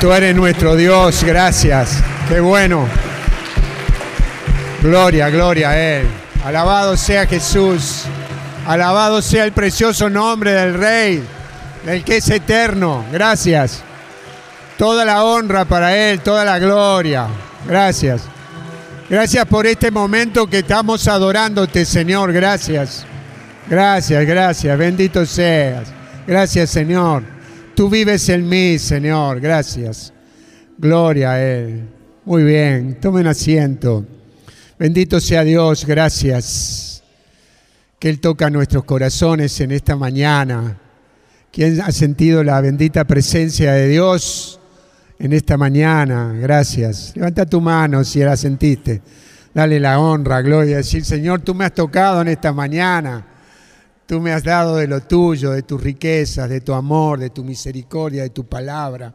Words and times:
Tú 0.00 0.12
eres 0.12 0.36
nuestro 0.36 0.76
Dios, 0.76 1.24
gracias. 1.24 1.98
Qué 2.28 2.38
bueno. 2.38 2.86
Gloria, 4.80 5.28
gloria 5.28 5.70
a 5.70 5.78
Él. 5.78 6.06
Alabado 6.44 6.96
sea 6.96 7.26
Jesús. 7.26 8.04
Alabado 8.64 9.20
sea 9.20 9.44
el 9.44 9.50
precioso 9.50 10.08
nombre 10.08 10.52
del 10.52 10.74
Rey, 10.74 11.24
del 11.84 12.04
que 12.04 12.18
es 12.18 12.30
eterno. 12.30 13.04
Gracias. 13.10 13.82
Toda 14.76 15.04
la 15.04 15.24
honra 15.24 15.64
para 15.64 15.96
Él, 15.96 16.20
toda 16.20 16.44
la 16.44 16.60
gloria. 16.60 17.26
Gracias. 17.66 18.22
Gracias 19.10 19.46
por 19.46 19.66
este 19.66 19.90
momento 19.90 20.46
que 20.46 20.58
estamos 20.58 21.08
adorándote, 21.08 21.84
Señor. 21.84 22.32
Gracias. 22.32 23.04
Gracias, 23.68 24.24
gracias. 24.24 24.78
Bendito 24.78 25.26
seas. 25.26 25.88
Gracias, 26.24 26.70
Señor. 26.70 27.37
Tú 27.78 27.88
vives 27.88 28.28
en 28.28 28.48
mí, 28.48 28.76
Señor. 28.76 29.38
Gracias. 29.38 30.12
Gloria 30.78 31.30
a 31.30 31.40
Él. 31.40 31.88
Muy 32.24 32.42
bien. 32.42 32.98
Tomen 33.00 33.28
asiento. 33.28 34.04
Bendito 34.76 35.20
sea 35.20 35.44
Dios. 35.44 35.86
Gracias. 35.86 37.04
Que 38.00 38.08
Él 38.08 38.18
toca 38.18 38.50
nuestros 38.50 38.82
corazones 38.82 39.60
en 39.60 39.70
esta 39.70 39.94
mañana. 39.94 40.76
¿Quién 41.52 41.80
ha 41.80 41.92
sentido 41.92 42.42
la 42.42 42.60
bendita 42.60 43.04
presencia 43.04 43.74
de 43.74 43.86
Dios? 43.86 44.58
en 45.20 45.32
esta 45.32 45.56
mañana. 45.56 46.32
Gracias. 46.32 47.12
Levanta 47.14 47.46
tu 47.46 47.60
mano 47.60 48.02
si 48.02 48.18
la 48.18 48.36
sentiste. 48.36 49.02
Dale 49.54 49.78
la 49.78 50.00
honra, 50.00 50.42
gloria. 50.42 50.78
Decir, 50.78 51.04
Señor, 51.04 51.42
tú 51.42 51.54
me 51.54 51.64
has 51.64 51.74
tocado 51.74 52.22
en 52.22 52.28
esta 52.28 52.52
mañana. 52.52 53.24
Tú 54.08 54.20
me 54.20 54.32
has 54.32 54.42
dado 54.42 54.76
de 54.76 54.86
lo 54.86 55.02
tuyo, 55.02 55.50
de 55.50 55.62
tus 55.62 55.82
riquezas, 55.82 56.48
de 56.48 56.62
tu 56.62 56.72
amor, 56.72 57.18
de 57.20 57.28
tu 57.28 57.44
misericordia, 57.44 58.22
de 58.22 58.30
tu 58.30 58.46
palabra. 58.46 59.14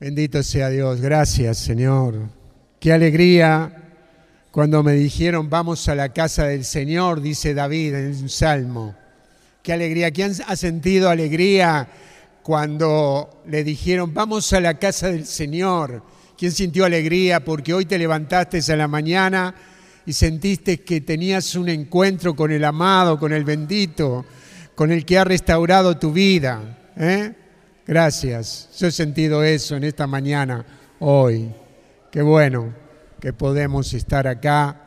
Bendito 0.00 0.42
sea 0.42 0.70
Dios. 0.70 1.02
Gracias, 1.02 1.58
Señor. 1.58 2.14
Qué 2.80 2.94
alegría 2.94 3.92
cuando 4.50 4.82
me 4.82 4.94
dijeron, 4.94 5.50
vamos 5.50 5.86
a 5.90 5.94
la 5.94 6.14
casa 6.14 6.46
del 6.46 6.64
Señor, 6.64 7.20
dice 7.20 7.52
David 7.52 7.94
en 7.94 8.22
un 8.22 8.28
salmo. 8.30 8.94
Qué 9.62 9.74
alegría. 9.74 10.10
¿Quién 10.10 10.32
ha 10.46 10.56
sentido 10.56 11.10
alegría? 11.10 11.88
cuando 12.46 13.42
le 13.48 13.64
dijeron, 13.64 14.14
vamos 14.14 14.52
a 14.52 14.60
la 14.60 14.78
casa 14.78 15.08
del 15.08 15.26
Señor. 15.26 16.00
¿Quién 16.38 16.52
sintió 16.52 16.84
alegría 16.84 17.44
porque 17.44 17.74
hoy 17.74 17.86
te 17.86 17.98
levantaste 17.98 18.60
a 18.72 18.76
la 18.76 18.86
mañana 18.86 19.52
y 20.06 20.12
sentiste 20.12 20.80
que 20.80 21.00
tenías 21.00 21.56
un 21.56 21.68
encuentro 21.68 22.36
con 22.36 22.52
el 22.52 22.64
amado, 22.64 23.18
con 23.18 23.32
el 23.32 23.44
bendito, 23.44 24.24
con 24.76 24.92
el 24.92 25.04
que 25.04 25.18
ha 25.18 25.24
restaurado 25.24 25.98
tu 25.98 26.12
vida? 26.12 26.78
¿eh? 26.96 27.34
Gracias. 27.84 28.68
Yo 28.78 28.86
he 28.86 28.92
sentido 28.92 29.42
eso 29.42 29.76
en 29.76 29.84
esta 29.84 30.06
mañana, 30.06 30.64
hoy. 31.00 31.50
Qué 32.10 32.22
bueno 32.22 32.72
que 33.20 33.32
podemos 33.32 33.92
estar 33.92 34.28
acá. 34.28 34.80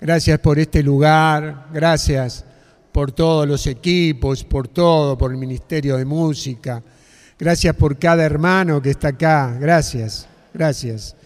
Gracias 0.00 0.38
por 0.38 0.58
este 0.58 0.82
lugar. 0.82 1.68
Gracias 1.72 2.44
por 2.92 3.10
todos 3.10 3.48
los 3.48 3.66
equipos, 3.66 4.44
por 4.44 4.68
todo, 4.68 5.18
por 5.18 5.32
el 5.32 5.36
Ministerio 5.36 5.96
de 5.96 6.04
Música. 6.04 6.80
Gracias 7.36 7.74
por 7.74 7.98
cada 7.98 8.24
hermano 8.24 8.80
que 8.80 8.90
está 8.90 9.08
acá. 9.08 9.56
Gracias, 9.58 10.28
gracias. 10.52 11.16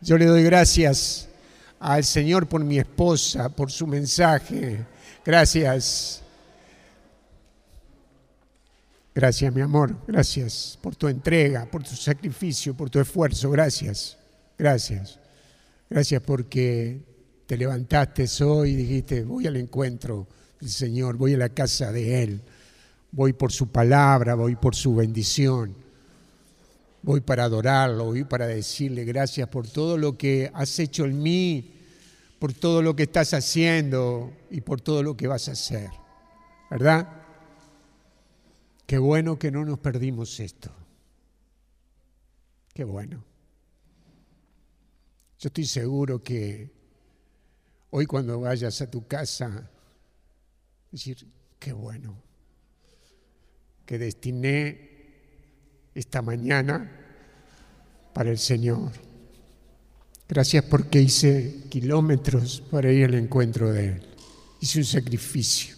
Yo 0.00 0.18
le 0.18 0.26
doy 0.26 0.42
gracias 0.42 1.28
al 1.82 2.04
Señor 2.04 2.48
por 2.48 2.64
mi 2.64 2.78
esposa, 2.78 3.48
por 3.48 3.70
su 3.70 3.86
mensaje. 3.86 4.86
Gracias. 5.24 6.22
Gracias, 9.14 9.54
mi 9.54 9.60
amor. 9.60 9.96
Gracias 10.06 10.78
por 10.80 10.96
tu 10.96 11.08
entrega, 11.08 11.66
por 11.66 11.82
tu 11.82 11.94
sacrificio, 11.96 12.74
por 12.74 12.88
tu 12.88 13.00
esfuerzo. 13.00 13.50
Gracias. 13.50 14.16
Gracias. 14.56 15.18
Gracias 15.90 16.22
porque 16.22 17.02
te 17.46 17.56
levantaste 17.56 18.26
hoy 18.44 18.70
y 18.70 18.76
dijiste, 18.76 19.24
voy 19.24 19.46
al 19.46 19.56
encuentro 19.56 20.26
Señor, 20.68 21.16
voy 21.16 21.34
a 21.34 21.38
la 21.38 21.48
casa 21.48 21.92
de 21.92 22.22
Él, 22.22 22.40
voy 23.10 23.32
por 23.32 23.52
su 23.52 23.68
palabra, 23.68 24.34
voy 24.34 24.56
por 24.56 24.74
su 24.74 24.94
bendición, 24.94 25.74
voy 27.02 27.20
para 27.20 27.44
adorarlo, 27.44 28.06
voy 28.06 28.24
para 28.24 28.46
decirle 28.46 29.04
gracias 29.04 29.48
por 29.48 29.68
todo 29.68 29.98
lo 29.98 30.16
que 30.16 30.50
has 30.54 30.78
hecho 30.78 31.04
en 31.04 31.22
mí, 31.22 31.72
por 32.42 32.54
todo 32.54 32.82
lo 32.82 32.96
que 32.96 33.04
estás 33.04 33.34
haciendo 33.34 34.36
y 34.50 34.62
por 34.62 34.80
todo 34.80 35.04
lo 35.04 35.16
que 35.16 35.28
vas 35.28 35.48
a 35.48 35.52
hacer. 35.52 35.90
¿Verdad? 36.68 37.08
Qué 38.84 38.98
bueno 38.98 39.38
que 39.38 39.52
no 39.52 39.64
nos 39.64 39.78
perdimos 39.78 40.40
esto. 40.40 40.72
Qué 42.74 42.82
bueno. 42.82 43.22
Yo 45.38 45.46
estoy 45.46 45.66
seguro 45.66 46.20
que 46.20 46.68
hoy 47.90 48.06
cuando 48.06 48.40
vayas 48.40 48.80
a 48.80 48.90
tu 48.90 49.06
casa 49.06 49.70
decir, 50.90 51.24
qué 51.60 51.72
bueno 51.72 52.20
que 53.86 53.98
destiné 53.98 54.90
esta 55.94 56.22
mañana 56.22 56.90
para 58.12 58.32
el 58.32 58.38
Señor. 58.38 59.11
Gracias 60.32 60.64
porque 60.64 60.98
hice 60.98 61.56
kilómetros 61.68 62.62
para 62.70 62.90
ir 62.90 63.04
al 63.04 63.16
encuentro 63.16 63.70
de 63.70 63.88
Él. 63.88 64.02
Hice 64.62 64.78
un 64.78 64.86
sacrificio. 64.86 65.76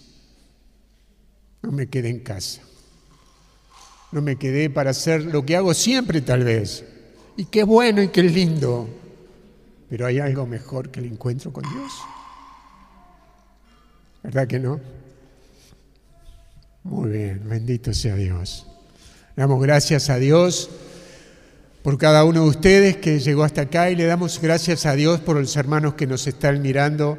No 1.62 1.72
me 1.72 1.88
quedé 1.88 2.10
en 2.10 2.20
casa. 2.20 2.62
No 4.12 4.22
me 4.22 4.37
quedé 4.37 4.70
para 4.70 4.91
hacer 4.91 5.25
lo 5.25 5.44
que 5.44 5.56
hago 5.56 5.75
siempre 5.75 6.20
tal 6.20 6.44
vez. 6.44 6.84
Y 7.37 7.47
qué 7.47 7.65
bueno 7.65 8.00
y 8.00 8.10
qué 8.10 8.22
lindo. 8.22 8.88
Pero 9.91 10.06
hay 10.06 10.20
algo 10.20 10.47
mejor 10.47 10.88
que 10.92 11.00
el 11.00 11.06
encuentro 11.06 11.53
con 11.53 11.65
Dios. 11.65 11.92
¿Verdad 14.22 14.47
que 14.47 14.60
no? 14.60 14.81
Muy 16.84 17.10
bien, 17.10 17.42
bendito 17.48 17.92
sea 17.92 18.15
Dios. 18.15 18.69
Damos 19.34 19.60
gracias 19.60 20.10
a 20.10 20.19
Dios 20.19 20.71
por 21.84 21.99
cada 21.99 22.25
uno 22.25 22.45
de 22.45 22.49
ustedes 22.49 22.97
que 22.97 23.19
llegó 23.19 23.45
hasta 23.45 23.61
acá 23.61 23.91
y 23.91 23.95
le 23.95 24.06
damos 24.06 24.41
gracias 24.41 24.87
a 24.87 24.95
Dios 24.95 25.21
por 25.21 25.37
los 25.37 25.55
hermanos 25.55 25.93
que 25.93 26.06
nos 26.06 26.27
están 26.27 26.62
mirando 26.62 27.19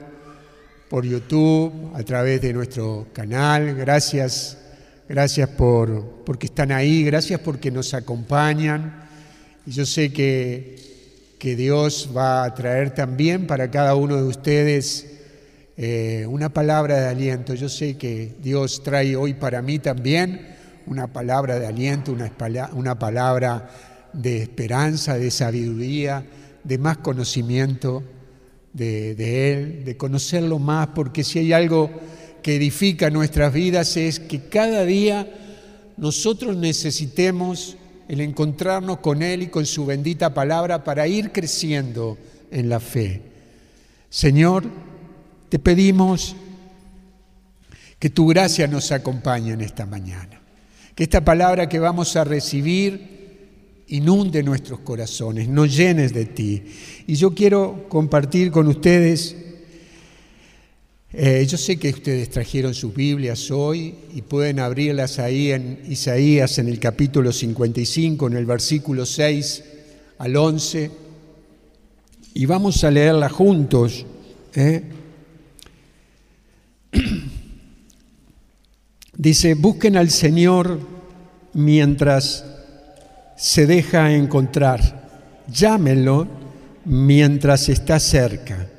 por 0.89 1.05
YouTube, 1.05 1.91
a 1.93 2.01
través 2.01 2.41
de 2.41 2.51
nuestro 2.51 3.05
canal. 3.13 3.75
Gracias, 3.75 4.57
gracias 5.07 5.49
por 5.49 6.23
porque 6.25 6.47
están 6.47 6.71
ahí, 6.71 7.03
gracias 7.03 7.39
porque 7.41 7.69
nos 7.69 7.93
acompañan. 7.93 9.07
Y 9.67 9.71
yo 9.71 9.85
sé 9.85 10.11
que, 10.11 10.77
que 11.37 11.55
Dios 11.55 12.09
va 12.17 12.43
a 12.43 12.55
traer 12.55 12.89
también 12.89 13.45
para 13.45 13.69
cada 13.69 13.93
uno 13.93 14.15
de 14.15 14.23
ustedes 14.23 15.05
eh, 15.77 16.25
una 16.27 16.49
palabra 16.49 17.01
de 17.01 17.07
aliento. 17.07 17.53
Yo 17.53 17.69
sé 17.69 17.97
que 17.97 18.33
Dios 18.41 18.81
trae 18.81 19.15
hoy 19.15 19.35
para 19.35 19.61
mí 19.61 19.77
también 19.77 20.55
una 20.87 21.05
palabra 21.05 21.59
de 21.59 21.67
aliento, 21.67 22.11
una, 22.11 22.31
una 22.73 22.97
palabra 22.97 23.69
de 24.15 24.41
esperanza, 24.41 25.17
de 25.17 25.31
sabiduría, 25.31 26.25
de 26.63 26.77
más 26.77 26.97
conocimiento 26.97 28.03
de, 28.73 29.15
de, 29.15 29.53
Él, 29.53 29.85
de 29.85 29.97
conocerlo 29.97 30.59
más, 30.59 30.87
porque 30.87 31.23
si 31.23 31.39
hay 31.39 31.53
algo 31.53 31.89
que 32.41 32.55
edifica 32.55 33.09
nuestras 33.09 33.53
vidas 33.53 33.97
es 33.97 34.19
que 34.19 34.49
cada 34.49 34.85
día 34.85 35.27
nosotros 35.97 36.55
necesitemos 36.55 37.77
el 38.07 38.21
encontrarnos 38.21 38.99
con 38.99 39.23
Él 39.23 39.43
y 39.43 39.47
con 39.47 39.65
su 39.65 39.85
bendita 39.85 40.33
palabra 40.33 40.83
para 40.83 41.07
ir 41.07 41.31
creciendo 41.31 42.17
en 42.51 42.69
la 42.69 42.79
fe. 42.79 43.21
Señor, 44.09 44.63
te 45.49 45.59
pedimos 45.59 46.35
que 47.97 48.09
tu 48.09 48.27
gracia 48.27 48.67
nos 48.67 48.91
acompañe 48.91 49.53
en 49.53 49.61
esta 49.61 49.85
mañana, 49.85 50.41
que 50.93 51.03
esta 51.03 51.23
palabra 51.23 51.67
que 51.67 51.79
vamos 51.79 52.15
a 52.15 52.23
recibir 52.23 53.14
inunde 53.87 54.41
nuestros 54.43 54.79
corazones, 54.79 55.47
nos 55.47 55.75
llenes 55.75 56.13
de 56.13 56.25
ti. 56.25 56.63
Y 57.07 57.15
yo 57.15 57.33
quiero 57.33 57.85
compartir 57.87 58.51
con 58.51 58.67
ustedes, 58.67 59.35
eh, 61.13 61.45
yo 61.47 61.57
sé 61.57 61.77
que 61.77 61.89
ustedes 61.89 62.29
trajeron 62.29 62.73
sus 62.73 62.93
Biblias 62.93 63.51
hoy 63.51 63.95
y 64.13 64.21
pueden 64.21 64.59
abrirlas 64.59 65.19
ahí 65.19 65.51
en 65.51 65.79
Isaías 65.87 66.57
en 66.57 66.67
el 66.67 66.79
capítulo 66.79 67.31
55, 67.31 68.27
en 68.27 68.37
el 68.37 68.45
versículo 68.45 69.05
6 69.05 69.63
al 70.17 70.35
11, 70.35 70.91
y 72.33 72.45
vamos 72.45 72.83
a 72.83 72.91
leerla 72.91 73.29
juntos. 73.29 74.05
¿eh? 74.55 74.83
Dice, 79.17 79.53
busquen 79.53 79.95
al 79.95 80.09
Señor 80.09 80.81
mientras 81.53 82.43
se 83.35 83.67
deja 83.67 84.13
encontrar, 84.13 85.43
llámenlo 85.47 86.27
mientras 86.85 87.69
está 87.69 87.99
cerca, 87.99 88.69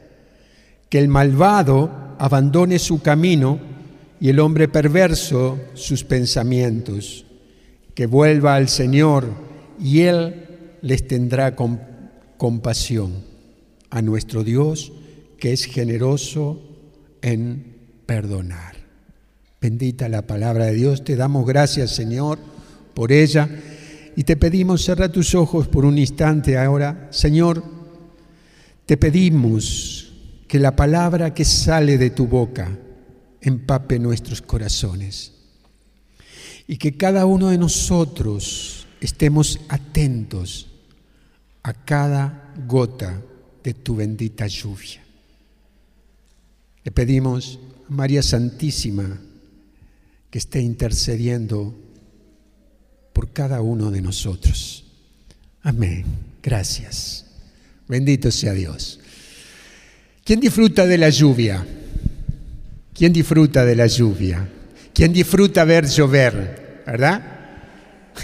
que 0.88 0.99
el 0.99 1.08
malvado 1.08 1.91
abandone 2.19 2.79
su 2.79 3.03
camino 3.03 3.58
y 4.20 4.31
el 4.31 4.41
hombre 4.41 4.69
perverso 4.69 5.58
sus 5.75 6.05
pensamientos, 6.05 7.26
que 7.94 8.06
vuelva 8.06 8.55
al 8.55 8.69
Señor 8.69 9.29
y 9.79 10.03
Él 10.03 10.44
les 10.81 11.06
tendrá 11.06 11.55
compasión 12.37 13.12
a 13.91 14.02
nuestro 14.02 14.44
Dios 14.44 14.93
que 15.38 15.52
es 15.52 15.64
generoso 15.64 16.62
en 17.20 17.76
perdonar. 18.06 18.76
Bendita 19.61 20.09
la 20.09 20.23
palabra 20.23 20.67
de 20.67 20.75
Dios, 20.75 21.05
te 21.05 21.17
damos 21.17 21.47
gracias 21.47 21.91
Señor 21.91 22.38
por 22.94 23.12
ella 23.12 23.49
y 24.17 24.25
te 24.25 24.37
pedimos, 24.37 24.83
cerra 24.83 25.13
tus 25.13 25.35
ojos 25.35 25.69
por 25.69 25.85
un 25.85 25.99
instante 25.99 26.57
ahora, 26.57 27.09
Señor, 27.13 27.63
te 28.87 28.97
pedimos 28.97 30.13
que 30.49 30.59
la 30.59 30.75
palabra 30.75 31.35
que 31.35 31.45
sale 31.45 31.99
de 31.99 32.11
tu 32.11 32.27
boca 32.27 32.71
empape 33.43 33.99
nuestros 33.99 34.41
corazones 34.41 35.33
y 36.67 36.79
que 36.79 36.97
cada 36.97 37.27
uno 37.27 37.51
de 37.51 37.59
nosotros 37.59 38.87
estemos 39.03 39.61
atentos 39.69 40.69
a 41.62 41.75
cada 41.75 42.55
gota 42.67 43.21
de 43.62 43.75
tu 43.75 43.97
bendita 43.97 44.47
lluvia. 44.47 45.05
Le 46.85 46.91
pedimos 46.91 47.59
a 47.89 47.93
María 47.93 48.23
Santísima 48.23 49.21
que 50.31 50.39
esté 50.39 50.61
intercediendo 50.61 51.86
por 53.17 53.33
cada 53.33 53.63
uno 53.63 53.91
de 53.91 54.03
nosotros. 54.03 54.85
Amén. 55.63 56.05
Gracias. 56.43 57.25
Bendito 57.89 58.31
sea 58.31 58.53
Dios. 58.53 59.01
¿Quién 60.23 60.39
disfruta 60.39 60.87
de 60.87 60.99
la 60.99 61.09
lluvia? 61.09 61.67
¿Quién 62.93 63.15
disfruta 63.15 63.65
de 63.65 63.75
la 63.75 63.87
lluvia? 63.87 64.47
¿Quién 64.93 65.15
disfruta 65.15 65.65
ver 65.65 65.87
llover? 65.87 66.83
¿Verdad? 66.85 67.23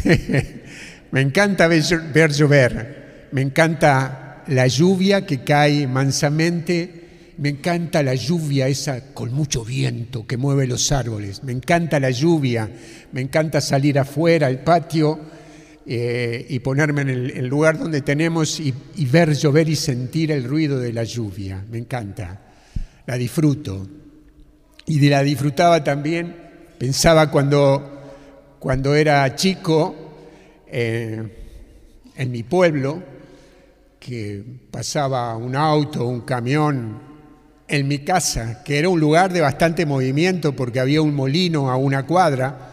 Me 1.10 1.22
encanta 1.22 1.68
ver 1.68 2.30
llover. 2.30 3.28
Me 3.32 3.40
encanta 3.40 4.44
la 4.48 4.66
lluvia 4.66 5.24
que 5.24 5.42
cae 5.42 5.86
mansamente 5.86 7.01
me 7.42 7.48
encanta 7.48 8.04
la 8.04 8.14
lluvia 8.14 8.68
esa 8.68 9.12
con 9.12 9.32
mucho 9.32 9.64
viento 9.64 10.24
que 10.28 10.36
mueve 10.36 10.68
los 10.68 10.92
árboles. 10.92 11.42
Me 11.42 11.50
encanta 11.50 11.98
la 11.98 12.10
lluvia. 12.10 12.70
Me 13.10 13.20
encanta 13.20 13.60
salir 13.60 13.98
afuera 13.98 14.46
al 14.46 14.60
patio 14.60 15.18
eh, 15.84 16.46
y 16.48 16.60
ponerme 16.60 17.02
en 17.02 17.08
el, 17.08 17.46
lugar 17.48 17.80
donde 17.80 18.00
tenemos 18.00 18.60
y, 18.60 18.72
ver 19.06 19.34
llover 19.34 19.68
y 19.68 19.74
sentir 19.74 20.30
el 20.30 20.44
ruido 20.44 20.78
de 20.78 20.92
la 20.92 21.02
lluvia. 21.02 21.64
Me 21.68 21.78
encanta. 21.78 22.42
La 23.06 23.16
disfruto. 23.16 23.88
Y 24.86 25.00
de 25.00 25.10
la 25.10 25.24
disfrutaba 25.24 25.82
también. 25.82 26.36
Pensaba 26.78 27.28
cuando, 27.28 28.04
cuando 28.60 28.94
era 28.94 29.34
chico 29.34 29.96
eh, 30.68 31.20
en 32.14 32.30
mi 32.30 32.44
pueblo 32.44 33.02
que 33.98 34.44
pasaba 34.70 35.36
un 35.36 35.56
auto, 35.56 36.06
un 36.06 36.20
camión 36.20 37.11
en 37.72 37.88
mi 37.88 38.00
casa, 38.00 38.62
que 38.62 38.78
era 38.78 38.90
un 38.90 39.00
lugar 39.00 39.32
de 39.32 39.40
bastante 39.40 39.86
movimiento 39.86 40.54
porque 40.54 40.78
había 40.78 41.00
un 41.00 41.14
molino 41.14 41.70
a 41.70 41.76
una 41.76 42.04
cuadra 42.04 42.68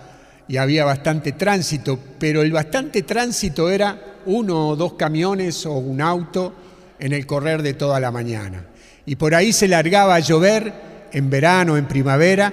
y 0.46 0.58
había 0.58 0.84
bastante 0.84 1.32
tránsito, 1.32 1.98
pero 2.20 2.42
el 2.42 2.52
bastante 2.52 3.04
tránsito 3.04 3.70
era 3.70 4.18
uno 4.26 4.68
o 4.68 4.76
dos 4.76 4.96
camiones 4.96 5.66
o 5.66 5.76
un 5.76 6.02
auto 6.02 6.54
en 7.00 7.14
el 7.14 7.26
correr 7.26 7.62
de 7.62 7.76
toda 7.76 8.02
la 8.02 8.12
mañana. 8.12 8.66
Y 9.06 9.16
por 9.16 9.36
ahí 9.36 9.54
se 9.54 9.70
largaba 9.70 10.16
a 10.16 10.20
llover 10.20 10.74
en 11.14 11.30
verano, 11.30 11.78
en 11.78 11.88
primavera, 11.88 12.52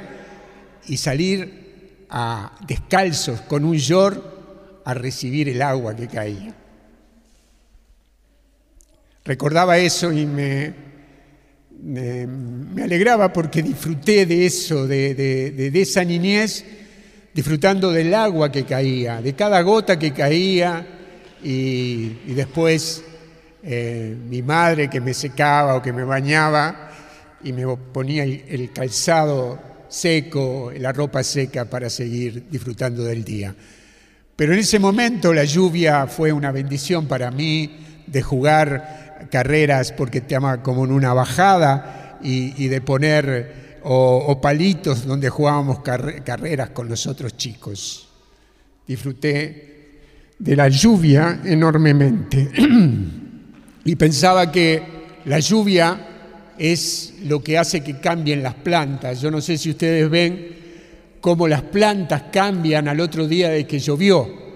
y 0.86 0.98
salir 0.98 2.06
a 2.08 2.52
descalzos 2.64 3.40
con 3.40 3.64
un 3.64 3.76
yor 3.76 4.82
a 4.84 4.94
recibir 4.94 5.48
el 5.48 5.62
agua 5.62 5.96
que 5.96 6.06
caía. 6.06 6.54
Recordaba 9.24 9.78
eso 9.78 10.12
y 10.12 10.26
me, 10.26 10.86
me, 11.82 12.82
alegraba 12.82 13.32
porque 13.32 13.62
disfruté 13.62 14.26
de 14.26 14.46
eso, 14.46 14.86
de, 14.86 15.70
esa 15.74 16.04
niñez, 16.04 16.64
disfrutando 17.34 17.90
del 17.90 18.14
agua 18.14 18.50
que 18.50 18.64
caía, 18.64 19.20
de 19.20 19.34
cada 19.34 19.60
gota 19.62 19.98
que 19.98 20.12
caía 20.12 20.86
y, 21.42 22.32
después 22.34 23.02
eh, 23.62 24.16
mi 24.28 24.42
madre 24.42 24.88
que 24.88 25.00
me 25.00 25.14
secaba 25.14 25.76
o 25.76 25.82
que 25.82 25.92
me 25.92 26.04
bañaba 26.04 26.90
y 27.42 27.52
me 27.52 27.66
ponía 27.76 28.24
el 28.24 28.72
calzado 28.72 29.58
seco, 29.88 30.72
la 30.76 30.92
ropa 30.92 31.22
seca 31.22 31.64
para 31.64 31.90
seguir 31.90 32.46
disfrutando 32.50 33.04
del 33.04 33.24
día. 33.24 33.54
Pero 34.34 34.52
en 34.52 34.58
ese 34.58 34.78
momento 34.78 35.32
la 35.32 35.44
lluvia 35.44 36.06
fue 36.06 36.32
una 36.32 36.52
bendición 36.52 37.06
para 37.06 37.30
mí 37.30 37.78
de 38.06 38.22
jugar 38.22 39.05
carreras 39.30 39.92
porque 39.92 40.20
te 40.20 40.36
ama 40.36 40.62
como 40.62 40.84
en 40.84 40.92
una 40.92 41.12
bajada 41.12 42.18
y, 42.22 42.68
de 42.68 42.80
poner 42.80 43.78
o, 43.82 44.40
palitos 44.40 45.06
donde 45.06 45.28
jugábamos 45.28 45.80
carreras 45.80 46.70
con 46.70 46.88
los 46.88 47.06
otros 47.06 47.36
chicos. 47.36 48.08
Disfruté 48.86 49.76
de 50.38 50.56
la 50.56 50.68
lluvia 50.68 51.40
enormemente 51.44 52.50
y 53.84 53.96
pensaba 53.96 54.50
que 54.52 54.82
la 55.24 55.40
lluvia 55.40 56.06
es 56.58 57.14
lo 57.24 57.42
que 57.42 57.58
hace 57.58 57.82
que 57.82 57.98
cambien 58.00 58.42
las 58.42 58.54
plantas. 58.54 59.20
Yo 59.20 59.30
no 59.30 59.40
sé 59.40 59.58
si 59.58 59.70
ustedes 59.70 60.08
ven 60.08 60.56
cómo 61.20 61.48
las 61.48 61.62
plantas 61.62 62.24
cambian 62.32 62.88
al 62.88 63.00
otro 63.00 63.26
día 63.26 63.50
de 63.50 63.66
que 63.66 63.78
llovió. 63.78 64.46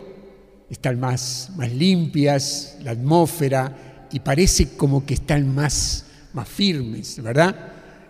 Están 0.70 1.00
más, 1.00 1.50
más 1.56 1.72
limpias, 1.72 2.78
la 2.84 2.92
atmósfera, 2.92 3.89
y 4.12 4.20
parece 4.20 4.76
como 4.76 5.04
que 5.04 5.14
están 5.14 5.54
más, 5.54 6.06
más 6.32 6.48
firmes, 6.48 7.22
¿verdad? 7.22 7.54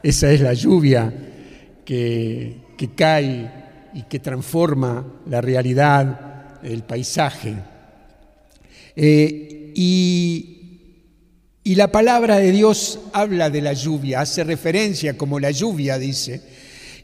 Esa 0.02 0.30
es 0.32 0.40
la 0.40 0.54
lluvia 0.54 1.12
que, 1.84 2.56
cae 2.96 3.50
y 3.92 4.02
que 4.04 4.18
transforma 4.18 5.04
la 5.26 5.40
realidad 5.40 6.60
del 6.62 6.82
paisaje. 6.84 7.54
Eh, 8.96 9.72
y, 9.74 10.60
y 11.62 11.74
la 11.74 11.92
palabra 11.92 12.36
de 12.36 12.52
Dios 12.52 12.98
habla 13.12 13.50
de 13.50 13.60
la 13.60 13.72
lluvia, 13.72 14.20
hace 14.20 14.44
referencia 14.44 15.16
como 15.16 15.38
la 15.38 15.50
lluvia, 15.50 15.98
dice. 15.98 16.40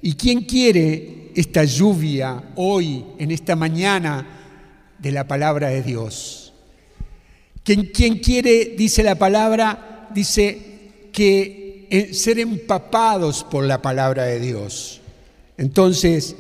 ¿Y 0.03 0.15
quién 0.15 0.43
quiere 0.43 1.33
esta 1.35 1.65
lluvia 1.65 2.43
hoy, 2.55 3.05
en 3.19 3.31
esta 3.31 3.57
mañana 3.57 4.27
de 4.99 5.13
la 5.13 5.27
palabra 5.27 5.69
de 5.69 5.83
Dios? 5.83 6.46
Quien, 7.67 8.21
quiere, 8.21 8.77
dice 8.79 9.03
la 9.03 9.17
palabra, 9.17 10.07
dice 10.15 11.09
que 11.13 11.89
eh, 11.91 12.15
ser 12.15 12.39
empapados 12.39 13.43
por 13.43 13.65
la 13.65 13.83
palabra 13.83 14.23
de 14.23 14.39
Dios. 14.39 15.01
Entonces, 15.59 16.37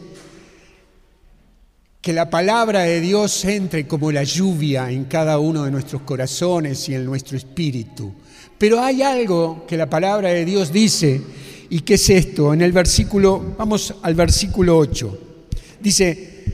que 2.01 2.13
la 2.13 2.31
palabra 2.31 2.83
de 2.83 3.01
Dios 3.01 3.45
entre 3.45 3.89
como 3.89 4.13
la 4.13 4.23
lluvia 4.23 4.89
en 4.93 5.07
cada 5.07 5.41
uno 5.41 5.65
de 5.65 5.73
nuestros 5.73 6.03
corazones 6.03 6.89
y 6.89 6.95
en 6.95 7.05
nuestro 7.05 7.37
espíritu. 7.37 8.15
Pero 8.57 8.81
hay 8.81 9.03
algo 9.03 9.65
que 9.67 9.77
la 9.77 9.91
palabra 9.91 10.29
de 10.29 10.45
Dios 10.45 10.73
dice, 10.73 11.21
y 11.69 11.81
que 11.81 11.95
es 11.95 12.09
esto, 12.09 12.55
en 12.55 12.61
el 12.61 12.71
versículo, 12.71 13.57
vamos 13.59 13.93
al 14.01 14.15
versículo 14.15 14.79
8. 14.79 15.19
Dice, 15.81 16.45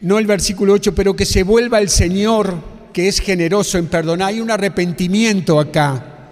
no 0.00 0.18
el 0.18 0.26
versículo 0.26 0.72
8, 0.72 0.94
pero 0.94 1.14
que 1.14 1.26
se 1.26 1.42
vuelva 1.42 1.80
el 1.80 1.90
Señor 1.90 2.71
que 2.92 3.08
es 3.08 3.20
generoso 3.20 3.78
en 3.78 3.86
perdonar. 3.86 4.28
Hay 4.28 4.40
un 4.40 4.50
arrepentimiento 4.50 5.58
acá. 5.58 6.30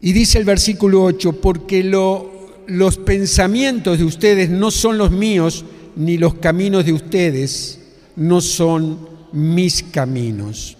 Y 0.00 0.12
dice 0.12 0.38
el 0.38 0.44
versículo 0.44 1.02
8, 1.04 1.40
porque 1.40 1.82
los 1.82 2.96
pensamientos 2.98 3.98
de 3.98 4.04
ustedes 4.04 4.50
no 4.50 4.70
son 4.70 4.98
los 4.98 5.10
míos, 5.10 5.64
ni 5.96 6.18
los 6.18 6.34
caminos 6.34 6.84
de 6.84 6.92
ustedes 6.92 7.80
no 8.16 8.40
son 8.40 9.08
mis 9.32 9.82
caminos. 9.82 10.76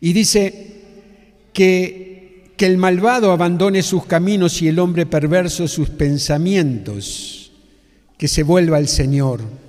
Y 0.00 0.12
dice 0.12 0.82
que, 1.52 2.52
que 2.56 2.66
el 2.66 2.78
malvado 2.78 3.32
abandone 3.32 3.82
sus 3.82 4.04
caminos 4.06 4.60
y 4.62 4.68
el 4.68 4.78
hombre 4.78 5.06
perverso 5.06 5.68
sus 5.68 5.90
pensamientos, 5.90 7.52
que 8.16 8.28
se 8.28 8.42
vuelva 8.42 8.76
al 8.76 8.88
Señor. 8.88 9.67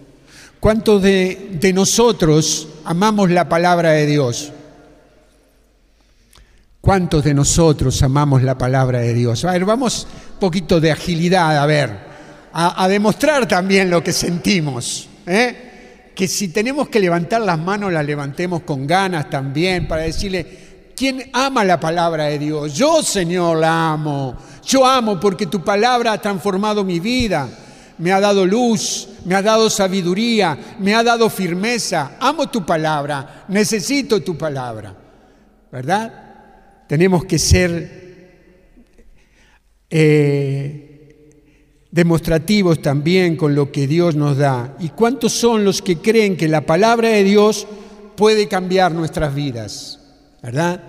¿Cuántos 0.60 1.01
de, 1.01 1.51
de 1.54 1.74
nosotros 1.74 2.68
amamos 2.86 3.30
la 3.30 3.48
palabra 3.48 3.92
de 3.92 4.06
Dios? 4.06 4.51
¿Cuántos 6.82 7.24
de 7.24 7.34
nosotros 7.34 8.01
amamos 8.04 8.42
la 8.42 8.58
palabra 8.58 9.00
de 9.00 9.13
Dios? 9.13 9.46
A 9.46 9.51
ver, 9.51 9.66
vamos 9.66 10.08
un 10.34 10.39
poquito 10.39 10.80
de 10.80 10.92
agilidad, 10.92 11.58
a 11.58 11.66
ver, 11.66 12.10
a, 12.54 12.88
demostrar 12.88 13.48
también 13.48 13.89
lo 13.89 14.04
que 14.04 14.13
sentimos. 14.13 15.08
¿eh? 15.28 16.12
Que 16.16 16.28
si 16.28 16.48
tenemos 16.48 16.89
que 16.89 17.00
levantar 17.00 17.42
las 17.42 17.60
manos, 17.60 17.92
las 17.92 18.06
levantemos 18.06 18.63
con 18.63 18.88
ganas 18.88 19.30
también 19.30 19.88
para 19.88 20.04
decirle, 20.04 20.92
¿quién 20.96 21.30
ama 21.34 21.63
la 21.63 21.80
palabra 21.80 22.25
de 22.25 22.39
Dios? 22.39 22.74
Yo, 22.74 23.04
Señor, 23.04 23.58
la 23.58 23.92
amo. 23.92 24.36
Yo 24.66 24.86
amo 24.86 25.20
porque 25.20 25.46
tu 25.46 25.63
palabra 25.63 26.13
ha 26.13 26.22
transformado 26.22 26.84
mi 26.84 27.00
vida, 27.00 27.50
me 28.00 28.12
ha 28.12 28.20
dado 28.20 28.46
luz, 28.46 29.08
me 29.25 29.36
ha 29.36 29.41
dado 29.41 29.70
sabiduría, 29.70 30.58
me 30.79 30.96
ha 30.96 31.03
dado 31.03 31.29
firmeza. 31.29 32.18
Amo 32.20 32.50
tu 32.50 32.65
palabra, 32.65 33.46
necesito 33.50 34.22
tu 34.22 34.38
palabra. 34.38 34.96
¿Verdad? 35.72 36.86
Tenemos 36.88 37.25
que 37.25 37.38
ser 37.38 38.10
eh, 39.89 41.46
demostrativos 41.91 42.82
también 42.82 43.36
con 43.36 43.53
lo 43.53 43.72
que 43.72 43.86
Dios 43.86 44.15
nos 44.15 44.38
da. 44.38 44.75
¿Y 44.79 44.89
cuántos 44.89 45.34
son 45.34 45.65
los 45.65 45.82
que 45.82 45.98
creen 45.98 46.38
que 46.38 46.48
la 46.48 46.62
palabra 46.62 47.10
de 47.10 47.24
Dios 47.24 47.68
puede 48.15 48.48
cambiar 48.48 48.94
nuestras 48.94 49.36
vidas? 49.36 50.00
¿Verdad? 50.41 50.82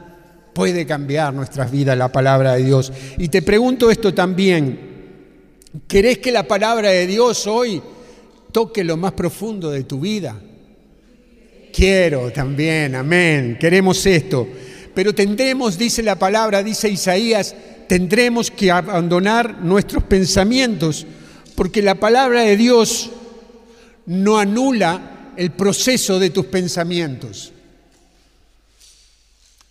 Puede 0.54 0.86
cambiar 0.86 1.34
nuestras 1.34 1.70
vidas 1.72 1.98
la 1.98 2.12
palabra 2.12 2.54
de 2.54 2.64
Dios. 2.64 2.92
Y 3.18 3.28
te 3.28 3.42
pregunto 3.42 3.90
esto 3.90 4.14
también. 4.14 4.89
¿Querés 5.86 6.18
que 6.18 6.32
la 6.32 6.48
palabra 6.48 6.90
de 6.90 7.06
Dios 7.06 7.46
hoy 7.46 7.80
toque 8.52 8.82
lo 8.82 8.96
más 8.96 9.12
profundo 9.12 9.70
de 9.70 9.84
tu 9.84 10.00
vida? 10.00 10.40
Quiero 11.72 12.32
también, 12.32 12.96
amén. 12.96 13.56
Queremos 13.60 14.04
esto. 14.06 14.48
Pero 14.94 15.14
tendremos, 15.14 15.78
dice 15.78 16.02
la 16.02 16.18
palabra, 16.18 16.62
dice 16.62 16.88
Isaías, 16.88 17.54
tendremos 17.88 18.50
que 18.50 18.70
abandonar 18.70 19.62
nuestros 19.62 20.02
pensamientos, 20.04 21.06
porque 21.54 21.82
la 21.82 21.94
palabra 21.94 22.42
de 22.42 22.56
Dios 22.56 23.10
no 24.06 24.38
anula 24.38 25.32
el 25.36 25.52
proceso 25.52 26.18
de 26.18 26.30
tus 26.30 26.46
pensamientos. 26.46 27.52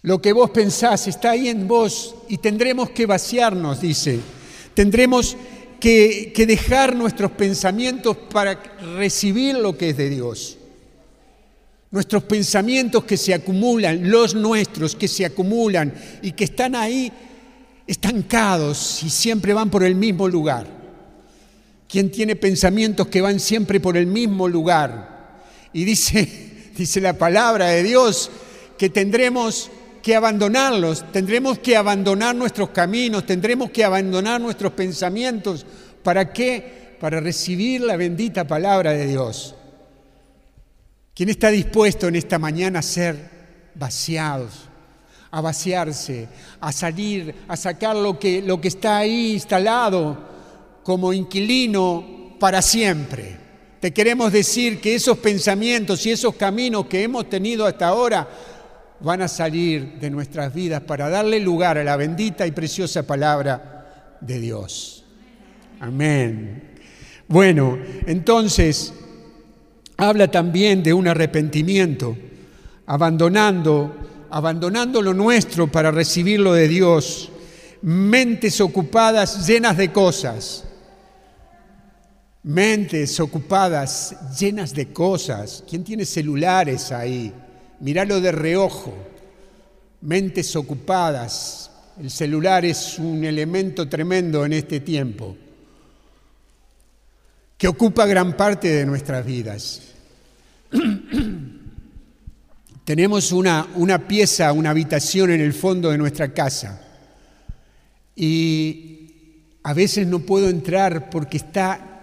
Lo 0.01 0.21
que 0.21 0.31
vos 0.31 0.51
pensás 0.51 1.07
está 1.07 1.31
ahí 1.31 1.49
en 1.49 1.67
vos 1.67 2.15
y 2.29 2.37
tendremos 2.37 2.91
que 2.91 3.05
vaciarnos, 3.05 3.81
dice. 3.81 4.19
Tendremos 4.73 5.35
que, 5.79 6.33
dejar 6.47 6.95
nuestros 6.95 7.31
pensamientos 7.31 8.15
para 8.15 8.61
recibir 8.97 9.55
lo 9.55 9.77
que 9.77 9.89
es 9.89 9.97
de 9.97 10.09
Dios. 10.09 10.57
Nuestros 11.91 12.23
pensamientos 12.23 13.03
que 13.03 13.17
se 13.17 13.33
acumulan, 13.33 14.09
los 14.09 14.35
nuestros 14.35 14.95
que 14.95 15.07
se 15.07 15.25
acumulan 15.25 15.93
y 16.21 16.33
que 16.33 16.43
están 16.43 16.75
ahí 16.75 17.11
estancados 17.87 19.01
y 19.03 19.09
siempre 19.09 19.53
van 19.53 19.71
por 19.71 19.83
el 19.83 19.95
mismo 19.95 20.27
lugar. 20.27 20.67
¿Quién 21.87 22.11
tiene 22.11 22.35
pensamientos 22.35 23.07
que 23.07 23.21
van 23.21 23.39
siempre 23.39 23.79
por 23.79 23.97
el 23.97 24.05
mismo 24.05 24.47
lugar? 24.47 25.41
Y 25.73 25.85
dice, 25.85 26.71
dice 26.77 27.01
la 27.01 27.17
palabra 27.17 27.67
de 27.67 27.81
Dios 27.81 28.29
que 28.77 28.89
tendremos 28.89 29.71
que 30.01 30.15
abandonarlos, 30.15 31.05
tendremos 31.11 31.59
que 31.59 31.75
abandonar 31.75 32.35
nuestros 32.35 32.69
caminos, 32.69 33.25
tendremos 33.25 33.71
que 33.71 33.83
abandonar 33.83 34.39
nuestros 34.39 34.73
pensamientos. 34.73 35.65
¿Para 36.03 36.31
qué? 36.31 36.95
Para 36.99 37.19
recibir 37.19 37.81
la 37.81 37.97
bendita 37.97 38.45
palabra 38.45 38.91
de 38.91 39.07
Dios. 39.07 39.55
¿Quién 41.13 41.29
está 41.29 41.49
dispuesto 41.49 42.07
en 42.07 42.15
esta 42.15 42.39
mañana 42.39 42.79
a 42.79 42.81
ser 42.83 43.29
vaciados, 43.75 44.69
a 45.31 45.41
vaciarse, 45.41 46.27
a 46.61 46.71
salir, 46.71 47.35
a 47.47 47.57
sacar 47.57 47.95
lo 47.95 48.17
que, 48.17 48.41
lo 48.41 48.61
que 48.61 48.69
está 48.69 48.99
ahí 48.99 49.33
instalado 49.33 50.17
como 50.83 51.11
inquilino 51.11 52.35
para 52.39 52.61
siempre? 52.61 53.37
Te 53.79 53.93
queremos 53.93 54.31
decir 54.31 54.81
que 54.81 54.95
esos 54.95 55.17
pensamientos 55.19 56.05
y 56.05 56.11
esos 56.11 56.35
caminos 56.35 56.85
que 56.87 57.03
hemos 57.03 57.29
tenido 57.29 57.65
hasta 57.65 57.87
ahora 57.87 58.27
van 59.01 59.21
a 59.21 59.27
salir 59.27 59.99
de 59.99 60.09
nuestras 60.09 60.53
vidas 60.53 60.81
para 60.81 61.09
darle 61.09 61.39
lugar 61.39 61.77
a 61.77 61.83
la 61.83 61.95
bendita 61.95 62.45
y 62.45 62.51
preciosa 62.51 63.03
palabra 63.03 64.17
de 64.19 64.39
Dios. 64.39 65.05
Amén. 65.79 66.75
Bueno, 67.27 67.77
entonces 68.05 68.93
habla 69.95 70.29
también 70.29 70.83
de 70.83 70.93
un 70.93 71.07
arrepentimiento, 71.07 72.17
abandonando, 72.85 74.27
abandonando 74.29 75.01
lo 75.01 75.13
nuestro 75.13 75.67
para 75.67 75.91
recibir 75.91 76.39
lo 76.39 76.53
de 76.53 76.67
Dios, 76.67 77.31
mentes 77.81 78.59
ocupadas 78.59 79.47
llenas 79.47 79.77
de 79.77 79.91
cosas, 79.91 80.65
mentes 82.43 83.19
ocupadas 83.19 84.15
llenas 84.37 84.73
de 84.73 84.91
cosas. 84.91 85.63
¿Quién 85.69 85.83
tiene 85.83 86.05
celulares 86.05 86.91
ahí? 86.91 87.33
Míralo 87.79 88.19
de 88.19 88.31
reojo, 88.31 88.93
mentes 90.01 90.55
ocupadas. 90.55 91.71
El 91.99 92.09
celular 92.09 92.65
es 92.65 92.99
un 92.99 93.23
elemento 93.23 93.87
tremendo 93.87 94.45
en 94.45 94.53
este 94.53 94.81
tiempo 94.81 95.37
que 97.57 97.67
ocupa 97.67 98.05
gran 98.05 98.35
parte 98.37 98.69
de 98.69 98.85
nuestras 98.85 99.25
vidas. 99.25 99.81
Tenemos 102.85 103.31
una, 103.31 103.67
una, 103.75 104.07
pieza, 104.07 104.51
una 104.51 104.71
habitación 104.71 105.31
en 105.31 105.41
el 105.41 105.53
fondo 105.53 105.91
de 105.91 105.97
nuestra 105.97 106.33
casa 106.33 106.81
y 108.15 108.99
a 109.63 109.73
veces 109.73 110.07
no 110.07 110.19
puedo 110.19 110.49
entrar 110.49 111.09
porque 111.09 111.37
está 111.37 112.01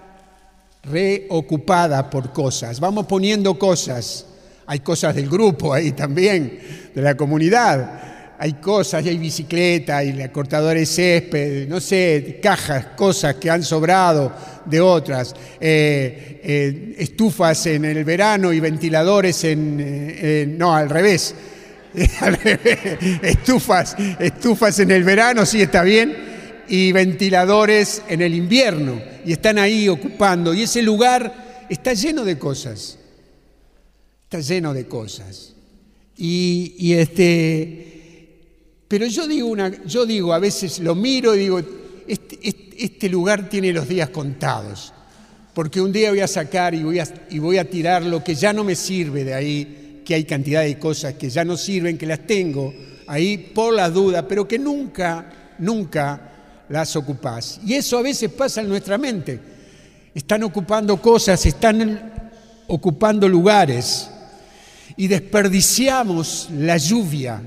reocupada 0.84 2.08
por 2.08 2.32
cosas. 2.32 2.80
Vamos 2.80 3.06
poniendo 3.06 3.58
cosas 3.58 4.26
hay 4.66 4.80
cosas 4.80 5.14
del 5.14 5.28
grupo 5.28 5.72
ahí 5.72 5.92
también, 5.92 6.58
de 6.94 7.02
la 7.02 7.16
comunidad. 7.16 8.34
Hay 8.38 8.54
cosas, 8.54 9.06
hay 9.06 9.16
bicicleta, 9.16 9.98
hay 9.98 10.28
cortadores 10.28 10.94
césped, 10.94 11.66
no 11.68 11.80
sé, 11.80 12.38
cajas, 12.42 12.88
cosas 12.96 13.36
que 13.36 13.48
han 13.48 13.62
sobrado 13.62 14.30
de 14.66 14.80
otras, 14.80 15.34
eh, 15.58 16.40
eh, 16.42 16.94
estufas 16.98 17.66
en 17.66 17.86
el 17.86 18.04
verano 18.04 18.52
y 18.52 18.60
ventiladores 18.60 19.44
en, 19.44 19.78
eh, 19.80 20.46
no, 20.46 20.74
al 20.76 20.90
revés. 20.90 21.34
estufas, 23.22 23.96
estufas 24.18 24.80
en 24.80 24.90
el 24.90 25.02
verano, 25.02 25.46
sí 25.46 25.62
está 25.62 25.82
bien, 25.82 26.14
y 26.68 26.92
ventiladores 26.92 28.02
en 28.06 28.20
el 28.20 28.34
invierno, 28.34 29.00
y 29.24 29.32
están 29.32 29.56
ahí 29.56 29.88
ocupando, 29.88 30.52
y 30.52 30.64
ese 30.64 30.82
lugar 30.82 31.64
está 31.70 31.94
lleno 31.94 32.22
de 32.22 32.36
cosas. 32.38 32.98
Lleno 34.40 34.74
de 34.74 34.86
cosas. 34.86 35.54
Y, 36.18 36.94
este, 36.94 38.28
pero 38.88 39.06
yo 39.06 39.26
digo, 39.26 39.48
una, 39.48 39.84
yo 39.84 40.06
digo, 40.06 40.32
a 40.32 40.38
veces 40.38 40.78
lo 40.78 40.94
miro 40.94 41.34
y 41.34 41.38
digo, 41.40 41.58
este, 41.58 42.38
este, 42.42 42.84
este, 42.84 43.08
lugar 43.08 43.48
tiene 43.50 43.72
los 43.72 43.86
días 43.86 44.08
contados, 44.10 44.94
porque 45.52 45.80
un 45.80 45.92
día 45.92 46.10
voy 46.10 46.20
a 46.20 46.28
sacar 46.28 46.74
y 46.74 46.82
voy 46.82 47.00
a, 47.00 47.08
y 47.28 47.38
voy 47.38 47.58
a 47.58 47.68
tirar 47.68 48.02
lo 48.02 48.24
que 48.24 48.34
ya 48.34 48.52
no 48.52 48.64
me 48.64 48.74
sirve 48.74 49.24
de 49.24 49.34
ahí, 49.34 50.02
que 50.06 50.14
hay 50.14 50.24
cantidad 50.24 50.62
de 50.62 50.78
cosas 50.78 51.14
que 51.14 51.28
ya 51.28 51.44
no 51.44 51.56
sirven, 51.56 51.98
que 51.98 52.06
las 52.06 52.26
tengo 52.26 52.72
ahí 53.06 53.36
por 53.36 53.74
la 53.74 53.90
duda, 53.90 54.26
pero 54.26 54.48
que 54.48 54.58
nunca, 54.58 55.54
nunca 55.58 56.64
las 56.68 56.96
ocupás. 56.96 57.60
Y 57.66 57.74
eso 57.74 57.98
a 57.98 58.02
veces 58.02 58.30
pasa 58.30 58.62
en 58.62 58.68
nuestra 58.68 58.96
mente. 58.96 59.38
Están 60.14 60.44
ocupando 60.44 61.00
cosas, 61.00 61.44
están 61.44 62.30
ocupando 62.68 63.28
lugares 63.28 64.10
y 64.96 65.08
desperdiciamos 65.08 66.48
la 66.52 66.76
lluvia. 66.76 67.42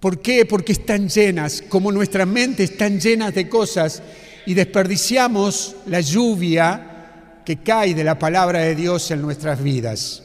¿Por 0.00 0.20
qué? 0.20 0.44
Porque 0.44 0.72
están 0.72 1.08
llenas, 1.08 1.62
como 1.68 1.92
nuestra 1.92 2.26
mente 2.26 2.64
están 2.64 3.00
llenas 3.00 3.34
de 3.34 3.48
cosas 3.48 4.02
y 4.44 4.54
desperdiciamos 4.54 5.76
la 5.86 6.00
lluvia 6.00 7.42
que 7.44 7.58
cae 7.58 7.94
de 7.94 8.04
la 8.04 8.18
palabra 8.18 8.60
de 8.60 8.74
Dios 8.74 9.10
en 9.10 9.22
nuestras 9.22 9.62
vidas. 9.62 10.22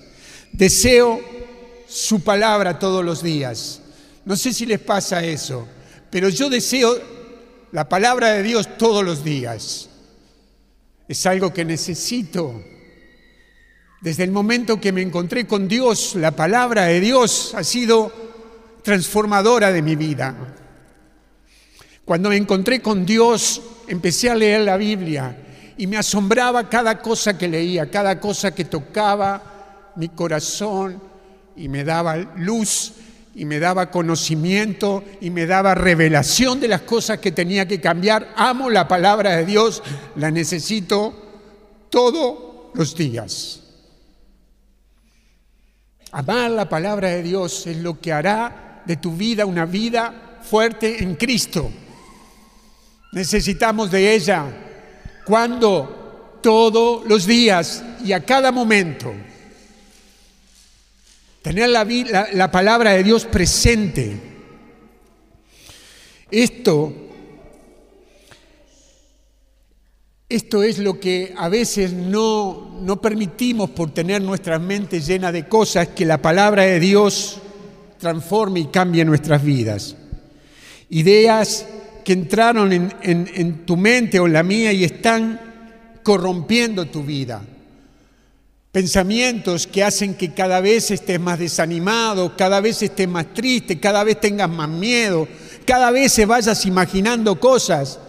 Deseo 0.52 1.22
su 1.88 2.22
palabra 2.22 2.80
todos 2.80 3.06
los 3.06 3.22
días. 3.24 3.82
No 4.26 4.36
sé 4.36 4.54
si 4.54 4.66
les 4.66 4.80
pasa 4.80 5.24
eso, 5.24 5.68
pero 6.10 6.30
yo 6.30 6.50
deseo 6.50 7.00
la 7.72 7.88
palabra 7.88 8.34
de 8.34 8.44
Dios 8.44 8.78
todos 8.78 9.04
los 9.04 9.24
días. 9.24 9.90
Es 11.08 11.26
algo 11.26 11.54
que 11.54 11.66
necesito 11.66 12.64
desde 14.02 14.24
el 14.24 14.32
momento 14.32 14.82
que 14.82 14.92
me 14.92 15.04
encontré 15.04 15.46
con 15.46 15.68
Dios, 15.68 16.16
la 16.16 16.32
palabra 16.32 16.86
de 16.86 17.00
Dios 17.00 17.54
ha 17.56 17.64
sido 17.64 18.12
transformadora 18.82 19.72
de 19.72 19.84
mi 19.84 19.96
vida. 19.96 20.36
Cuando 22.04 22.30
me 22.30 22.36
encontré 22.36 22.82
con 22.82 23.06
Dios, 23.06 23.62
empecé 23.88 24.32
a 24.32 24.36
leer 24.36 24.62
la 24.62 24.76
Biblia 24.76 25.38
y 25.78 25.86
me 25.86 25.98
asombraba 25.98 26.68
cada 26.68 27.00
cosa 27.00 27.38
que 27.38 27.48
leía, 27.48 27.92
cada 27.92 28.20
cosa 28.20 28.56
que 28.56 28.66
tocaba 28.66 29.94
mi 29.96 30.10
corazón 30.10 31.00
y 31.56 31.70
me 31.70 31.84
daba 31.84 32.18
luz 32.18 32.94
y 33.36 33.46
me 33.46 33.60
daba 33.60 33.92
conocimiento 33.92 35.04
y 35.22 35.30
me 35.30 35.46
daba 35.46 35.76
revelación 35.76 36.60
de 36.60 36.70
las 36.70 36.82
cosas 36.82 37.20
que 37.20 37.32
tenía 37.32 37.68
que 37.68 37.80
cambiar. 37.80 38.34
Amo 38.36 38.72
la 38.72 38.88
palabra 38.88 39.38
de 39.38 39.46
Dios, 39.46 39.84
la 40.16 40.32
necesito 40.32 41.14
todos 41.92 42.72
los 42.74 42.96
días. 42.96 43.61
Amar 46.12 46.52
la 46.52 46.68
palabra 46.68 47.10
de 47.10 47.24
Dios 47.24 47.66
es 47.68 47.78
lo 47.78 48.00
que 48.00 48.12
hará 48.12 48.84
de 48.86 48.98
tu 48.98 49.14
vida 49.14 49.46
una 49.46 49.66
vida 49.66 50.40
fuerte 50.44 51.02
en 51.04 51.16
Cristo. 51.16 51.72
Necesitamos 53.14 53.92
de 53.92 54.14
ella. 54.14 54.46
Cuando 55.26 56.02
todos 56.42 57.06
los 57.08 57.26
días 57.26 57.84
y 58.04 58.12
a 58.12 58.26
cada 58.26 58.52
momento. 58.52 59.14
Tener 61.42 61.70
la, 61.70 61.86
la, 62.34 62.52
palabra 62.52 62.92
de 62.92 63.04
Dios 63.04 63.26
presente. 63.26 64.20
Esto, 66.30 66.94
esto 70.36 70.64
es 70.64 70.80
lo 70.80 71.00
que 71.00 71.34
a 71.38 71.50
veces 71.50 71.94
no, 71.94 72.80
no 72.82 73.02
permitimos 73.02 73.70
por 73.70 73.92
tener 73.94 74.22
nuestra 74.22 74.60
mente 74.60 75.02
llena 75.02 75.32
de 75.32 75.48
cosas 75.48 75.90
que 75.90 76.06
la 76.06 76.22
palabra 76.22 76.64
de 76.64 76.80
Dios 76.80 77.40
transforme 77.98 78.62
y 78.62 78.66
cambie 78.66 79.06
nuestras 79.06 79.44
vidas. 79.44 79.96
Ideas 80.90 81.66
que 82.04 82.14
entraron 82.14 82.74
en, 82.74 82.92
en 83.04 83.66
tu 83.66 83.78
mente 83.78 84.20
o 84.20 84.28
en 84.28 84.34
la 84.34 84.44
mía 84.44 84.74
y 84.74 84.84
están 84.84 85.40
corrompiendo 86.04 86.86
tu 86.88 87.04
vida 87.04 87.44
Pensamientos 88.72 89.68
que 89.68 89.84
hacen 89.84 90.14
que 90.14 90.34
cada 90.34 90.62
vez 90.62 90.92
estés 90.92 91.20
más 91.20 91.38
desanimado, 91.38 92.38
cada 92.38 92.62
vez 92.62 92.82
estés 92.82 93.08
más 93.08 93.34
triste, 93.34 93.82
cada 93.82 94.02
vez 94.06 94.22
tengas 94.22 94.50
más 94.50 94.70
miedo, 94.70 95.28
cada 95.66 95.92
vez 95.92 96.14
se 96.14 96.26
vayas 96.26 96.66
imaginando 96.66 97.38
cosas, 97.38 98.00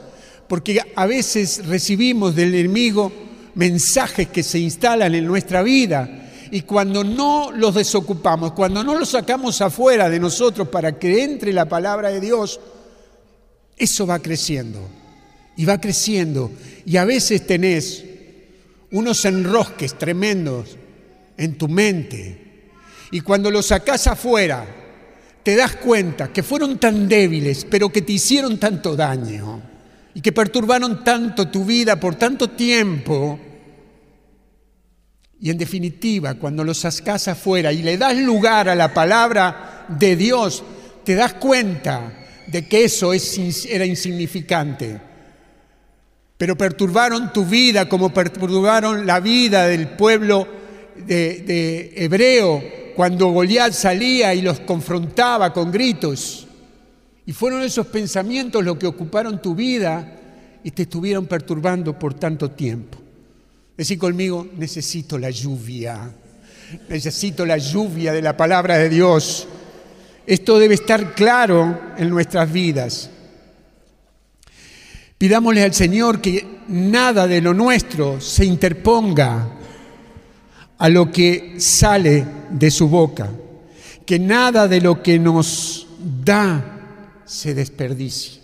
porque 0.53 0.79
a 0.97 1.07
veces 1.07 1.67
recibimos 1.67 2.37
del 2.37 2.55
enemigo 2.55 3.11
mensajes 3.55 4.29
que 4.29 4.43
se 4.43 4.59
instalan 4.59 5.15
en 5.15 5.27
nuestra 5.27 5.63
vida 5.63 6.29
y 6.51 6.61
cuando 6.61 7.03
no 7.03 7.51
los 7.53 7.75
desocupamos, 7.75 8.53
cuando 8.53 8.85
no 8.85 8.99
los 8.99 9.09
sacamos 9.09 9.63
afuera 9.63 10.11
de 10.11 10.21
nosotros 10.21 10.69
para 10.69 10.99
que 10.99 11.25
entre 11.25 11.55
la 11.55 11.65
palabra 11.65 12.11
de 12.11 12.21
Dios, 12.21 12.61
eso 13.79 14.07
va 14.07 14.19
creciendo 14.19 14.87
y 15.57 15.65
va 15.65 15.81
creciendo 15.81 16.51
y 16.85 16.99
a 16.99 17.07
veces 17.07 17.47
tenés 17.47 18.05
unos 18.91 19.25
enrosques 19.25 19.97
tremendos 19.97 20.77
en 21.39 21.57
tu 21.57 21.67
mente. 21.67 22.69
Y 23.11 23.21
cuando 23.21 23.51
los 23.51 23.65
sacas 23.65 24.07
afuera, 24.07 24.67
te 25.43 25.57
das 25.57 25.77
cuenta 25.77 26.31
que 26.31 26.43
fueron 26.43 26.79
tan 26.79 27.09
débiles, 27.09 27.65
pero 27.65 27.89
que 27.89 28.03
te 28.03 28.13
hicieron 28.13 28.59
tanto 28.59 28.95
daño 28.95 29.72
y 30.15 30.21
que 30.21 30.33
perturbaron 30.33 31.03
tanto 31.05 31.49
tu 31.49 31.65
vida 31.65 31.99
por 31.99 32.15
tanto 32.15 32.51
tiempo. 32.51 33.39
Y 35.41 35.51
en 35.51 35.59
definitiva, 35.59 36.35
cuando 36.35 36.63
los 36.63 36.79
sacas 36.79 37.29
afuera 37.29 37.73
y 37.73 37.83
le 37.83 37.97
das 37.99 38.17
lugar 38.17 38.69
a 38.69 38.75
la 38.75 38.95
palabra 38.95 39.87
de 39.89 40.17
Dios, 40.17 40.63
te 41.05 41.15
das 41.15 41.35
cuenta 41.35 42.13
de 42.47 42.69
que 42.69 42.85
eso 42.85 43.13
era 43.13 43.85
insignificante 43.85 45.13
pero 46.43 46.59
perturbaron 46.59 47.33
tu 47.33 47.45
vida 47.45 47.89
como 47.89 48.13
perturbaron 48.13 49.07
la 49.07 49.21
vida 49.21 49.69
del 49.69 49.91
pueblo 49.91 50.49
de, 50.97 51.93
hebreo 51.95 52.61
cuando 52.97 53.29
Goliat 53.29 53.73
salía 53.73 54.35
y 54.35 54.43
los 54.43 54.59
confrontaba 54.59 55.53
con 55.53 55.71
gritos. 55.71 56.49
Y 57.25 57.33
fueron 57.33 57.63
esos 57.63 57.87
pensamientos 57.87 58.65
los 58.65 58.77
que 58.77 58.87
ocuparon 58.87 59.41
tu 59.41 59.55
vida 59.55 60.19
y 60.65 60.71
te 60.71 60.83
estuvieron 60.83 61.27
perturbando 61.27 61.99
por 61.99 62.15
tanto 62.15 62.51
tiempo. 62.51 62.99
Decir 63.77 63.99
conmigo, 63.99 64.47
necesito 64.57 65.19
la 65.19 65.31
lluvia, 65.31 66.11
necesito 66.89 67.47
la 67.47 67.59
lluvia 67.59 68.13
de 68.13 68.23
la 68.23 68.37
palabra 68.37 68.79
de 68.79 68.89
Dios. 68.89 69.47
Esto 70.27 70.59
debe 70.59 70.75
estar 70.75 71.15
claro 71.15 71.81
en 71.97 72.11
nuestras 72.11 72.53
vidas. 72.53 73.11
Pidámosle 75.17 75.63
al 75.63 75.75
Señor 75.75 76.21
que 76.21 76.45
nada 76.69 77.29
de 77.29 77.41
lo 77.41 77.55
nuestro 77.55 78.21
se 78.21 78.45
interponga 78.45 79.49
a 80.79 80.89
lo 80.89 81.13
que 81.13 81.55
sale 81.59 82.27
de 82.51 82.71
su 82.71 82.89
boca, 82.89 83.31
que 84.05 84.19
nada 84.19 84.67
de 84.67 84.81
lo 84.81 85.01
que 85.01 85.21
nos 85.21 85.87
da 86.25 86.82
se 87.25 87.55
desperdicie. 87.55 88.41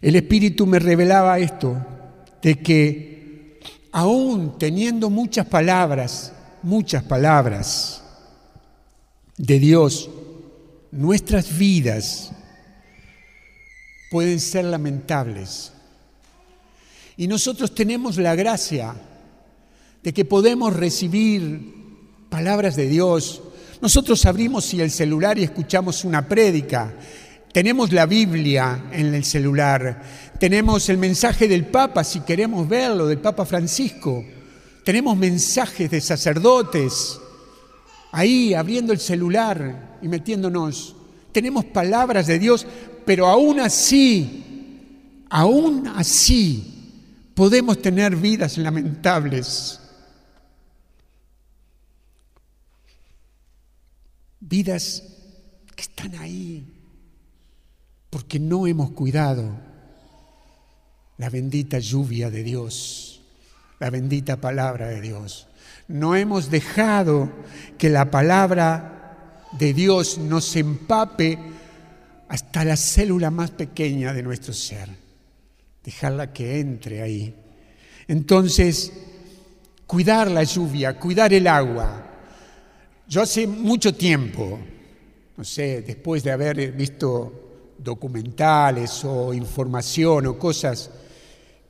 El 0.00 0.16
Espíritu 0.16 0.66
me 0.66 0.78
revelaba 0.78 1.38
esto, 1.38 1.76
de 2.42 2.58
que 2.58 3.60
aún 3.92 4.58
teniendo 4.58 5.10
muchas 5.10 5.46
palabras, 5.46 6.32
muchas 6.62 7.04
palabras 7.04 8.02
de 9.36 9.58
Dios, 9.58 10.10
nuestras 10.90 11.56
vidas 11.56 12.32
pueden 14.10 14.40
ser 14.40 14.64
lamentables. 14.64 15.72
Y 17.16 17.28
nosotros 17.28 17.74
tenemos 17.74 18.16
la 18.16 18.34
gracia 18.34 18.94
de 20.02 20.12
que 20.12 20.24
podemos 20.24 20.74
recibir 20.74 21.74
palabras 22.28 22.76
de 22.76 22.88
Dios. 22.88 23.42
Nosotros 23.82 24.24
abrimos 24.24 24.72
el 24.72 24.90
celular 24.90 25.38
y 25.38 25.42
escuchamos 25.42 26.04
una 26.04 26.26
prédica. 26.26 26.94
Tenemos 27.52 27.92
la 27.92 28.06
Biblia 28.06 28.84
en 28.90 29.14
el 29.14 29.24
celular. 29.24 30.02
Tenemos 30.38 30.88
el 30.88 30.96
mensaje 30.96 31.46
del 31.46 31.66
Papa, 31.66 32.02
si 32.02 32.20
queremos 32.20 32.66
verlo, 32.66 33.06
del 33.06 33.18
Papa 33.18 33.44
Francisco. 33.44 34.24
Tenemos 34.84 35.16
mensajes 35.18 35.90
de 35.90 36.00
sacerdotes 36.00 37.18
ahí 38.12 38.54
abriendo 38.54 38.92
el 38.92 39.00
celular 39.00 39.98
y 40.00 40.08
metiéndonos. 40.08 40.96
Tenemos 41.32 41.64
palabras 41.66 42.26
de 42.26 42.38
Dios 42.38 42.66
pero 43.04 43.26
aún 43.26 43.60
así, 43.60 45.24
aún 45.28 45.88
así, 45.88 46.64
podemos 47.34 47.80
tener 47.80 48.14
vidas 48.16 48.58
lamentables. 48.58 49.80
Vidas 54.44 55.04
que 55.74 55.82
están 55.82 56.16
ahí 56.16 56.66
porque 58.10 58.38
no 58.38 58.66
hemos 58.66 58.90
cuidado 58.90 59.58
la 61.16 61.30
bendita 61.30 61.78
lluvia 61.78 62.30
de 62.30 62.42
Dios, 62.42 63.22
la 63.78 63.88
bendita 63.88 64.36
palabra 64.38 64.88
de 64.88 65.00
Dios. 65.00 65.48
No 65.88 66.14
hemos 66.14 66.50
dejado 66.50 67.32
que 67.78 67.88
la 67.88 68.10
palabra 68.10 69.46
de 69.58 69.72
Dios 69.72 70.18
nos 70.18 70.56
empape 70.56 71.38
hasta 72.28 72.64
la 72.64 72.76
célula 72.76 73.30
más 73.30 73.50
pequeña 73.50 74.12
de 74.12 74.22
nuestro 74.22 74.52
ser. 74.52 74.90
Dejarla 75.82 76.34
que 76.34 76.60
entre 76.60 77.00
ahí. 77.00 77.34
Entonces, 78.08 78.92
cuidar 79.86 80.30
la 80.30 80.42
lluvia, 80.42 80.98
cuidar 80.98 81.32
el 81.32 81.46
agua. 81.46 82.11
Yo 83.12 83.20
hace 83.20 83.46
mucho 83.46 83.94
tiempo, 83.94 84.58
no 85.36 85.44
sé, 85.44 85.82
después 85.82 86.24
de 86.24 86.30
haber 86.30 86.72
visto 86.72 87.74
documentales 87.76 89.04
o 89.04 89.34
información 89.34 90.28
o 90.28 90.38
cosas 90.38 90.90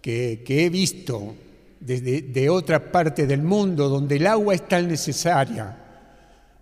que, 0.00 0.44
he 0.46 0.70
visto 0.70 1.34
desde 1.80 2.22
de 2.22 2.48
otra 2.48 2.92
parte 2.92 3.26
del 3.26 3.42
mundo 3.42 3.88
donde 3.88 4.18
el 4.18 4.28
agua 4.28 4.54
es 4.54 4.68
tan 4.68 4.86
necesaria, 4.86 5.76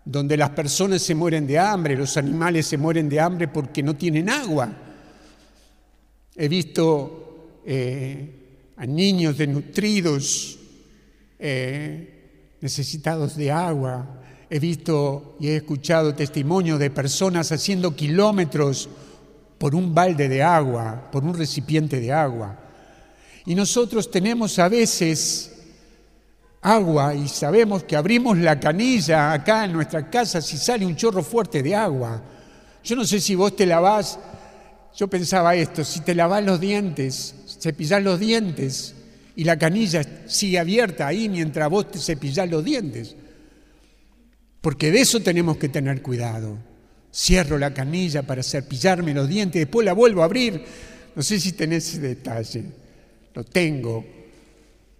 donde 0.02 0.38
las 0.38 0.48
personas 0.48 1.02
se 1.02 1.14
mueren 1.14 1.46
de 1.46 1.58
hambre, 1.58 1.94
los 1.94 2.16
animales 2.16 2.64
se 2.64 2.78
mueren 2.78 3.06
de 3.10 3.20
hambre 3.20 3.48
porque 3.48 3.82
no 3.82 3.96
tienen 3.96 4.30
agua. 4.30 4.72
He 6.34 6.48
visto 6.48 7.58
eh, 7.66 8.72
a 8.78 8.86
niños 8.86 9.36
desnutridos, 9.36 10.58
eh, 11.38 12.54
necesitados 12.62 13.36
de 13.36 13.52
agua. 13.52 14.16
He 14.50 14.58
visto 14.58 15.36
y 15.38 15.46
he 15.46 15.56
escuchado 15.56 16.12
testimonios 16.12 16.80
de 16.80 16.90
personas 16.90 17.52
haciendo 17.52 17.94
kilómetros 17.94 18.88
por 19.58 19.76
un 19.76 19.94
balde 19.94 20.28
de 20.28 20.42
agua, 20.42 21.08
por 21.12 21.22
un 21.22 21.34
recipiente 21.34 22.00
de 22.00 22.12
agua. 22.12 22.58
Y 23.46 23.54
nosotros 23.54 24.10
tenemos 24.10 24.58
a 24.58 24.68
veces 24.68 25.52
agua 26.62 27.14
y 27.14 27.28
sabemos 27.28 27.84
que 27.84 27.94
abrimos 27.94 28.38
la 28.38 28.58
canilla 28.58 29.32
acá 29.32 29.64
en 29.64 29.72
nuestra 29.72 30.10
casa 30.10 30.40
si 30.40 30.58
sale 30.58 30.84
un 30.84 30.96
chorro 30.96 31.22
fuerte 31.22 31.62
de 31.62 31.74
agua. 31.74 32.20
Yo 32.82 32.96
no 32.96 33.04
sé 33.04 33.20
si 33.20 33.36
vos 33.36 33.54
te 33.54 33.66
lavás, 33.66 34.18
yo 34.96 35.08
pensaba 35.08 35.54
esto, 35.54 35.84
si 35.84 36.00
te 36.00 36.14
lavás 36.14 36.44
los 36.44 36.58
dientes, 36.58 37.34
cepillás 37.60 38.02
los 38.02 38.18
dientes 38.18 38.94
y 39.36 39.44
la 39.44 39.56
canilla 39.58 40.02
sigue 40.26 40.58
abierta 40.58 41.06
ahí 41.06 41.28
mientras 41.28 41.70
vos 41.70 41.90
te 41.90 41.98
cepillás 41.98 42.50
los 42.50 42.64
dientes. 42.64 43.14
Porque 44.60 44.90
de 44.90 45.00
eso 45.00 45.20
tenemos 45.20 45.56
que 45.56 45.68
tener 45.68 46.02
cuidado. 46.02 46.58
Cierro 47.12 47.58
la 47.58 47.72
canilla 47.72 48.22
para 48.22 48.42
cepillarme 48.42 49.14
los 49.14 49.28
dientes, 49.28 49.60
después 49.60 49.84
la 49.84 49.92
vuelvo 49.92 50.22
a 50.22 50.26
abrir. 50.26 50.62
No 51.14 51.22
sé 51.22 51.40
si 51.40 51.52
tenés 51.52 51.88
ese 51.88 52.00
detalle. 52.00 52.64
Lo 53.34 53.44
tengo, 53.44 54.04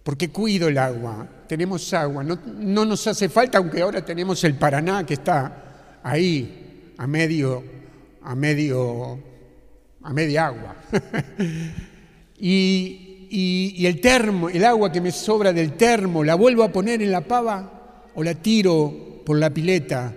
porque 0.03 0.29
cuido 0.29 0.67
el 0.67 0.77
agua, 0.77 1.27
tenemos 1.47 1.93
agua, 1.93 2.23
no, 2.23 2.85
nos 2.85 3.07
hace 3.07 3.29
falta, 3.29 3.59
aunque 3.59 3.81
ahora 3.81 4.03
tenemos 4.03 4.43
el 4.43 4.55
Paraná 4.55 5.05
que 5.05 5.15
está 5.15 5.99
ahí, 6.01 6.93
a 6.97 7.05
medio, 7.05 7.63
a 8.23 8.33
medio, 8.33 9.19
a 10.01 10.13
media 10.13 10.47
agua. 10.47 10.75
y, 12.39 13.27
y, 13.29 13.85
el 13.85 14.01
termo, 14.01 14.49
el 14.49 14.65
agua 14.65 14.91
que 14.91 15.01
me 15.01 15.11
sobra 15.11 15.53
del 15.53 15.73
termo, 15.73 16.23
la 16.23 16.35
vuelvo 16.35 16.63
a 16.63 16.71
poner 16.71 17.01
en 17.01 17.11
la 17.11 17.21
pava 17.21 18.09
o 18.15 18.23
la 18.23 18.33
tiro 18.35 19.10
por 19.31 19.39
la 19.39 19.49
pileta. 19.49 20.13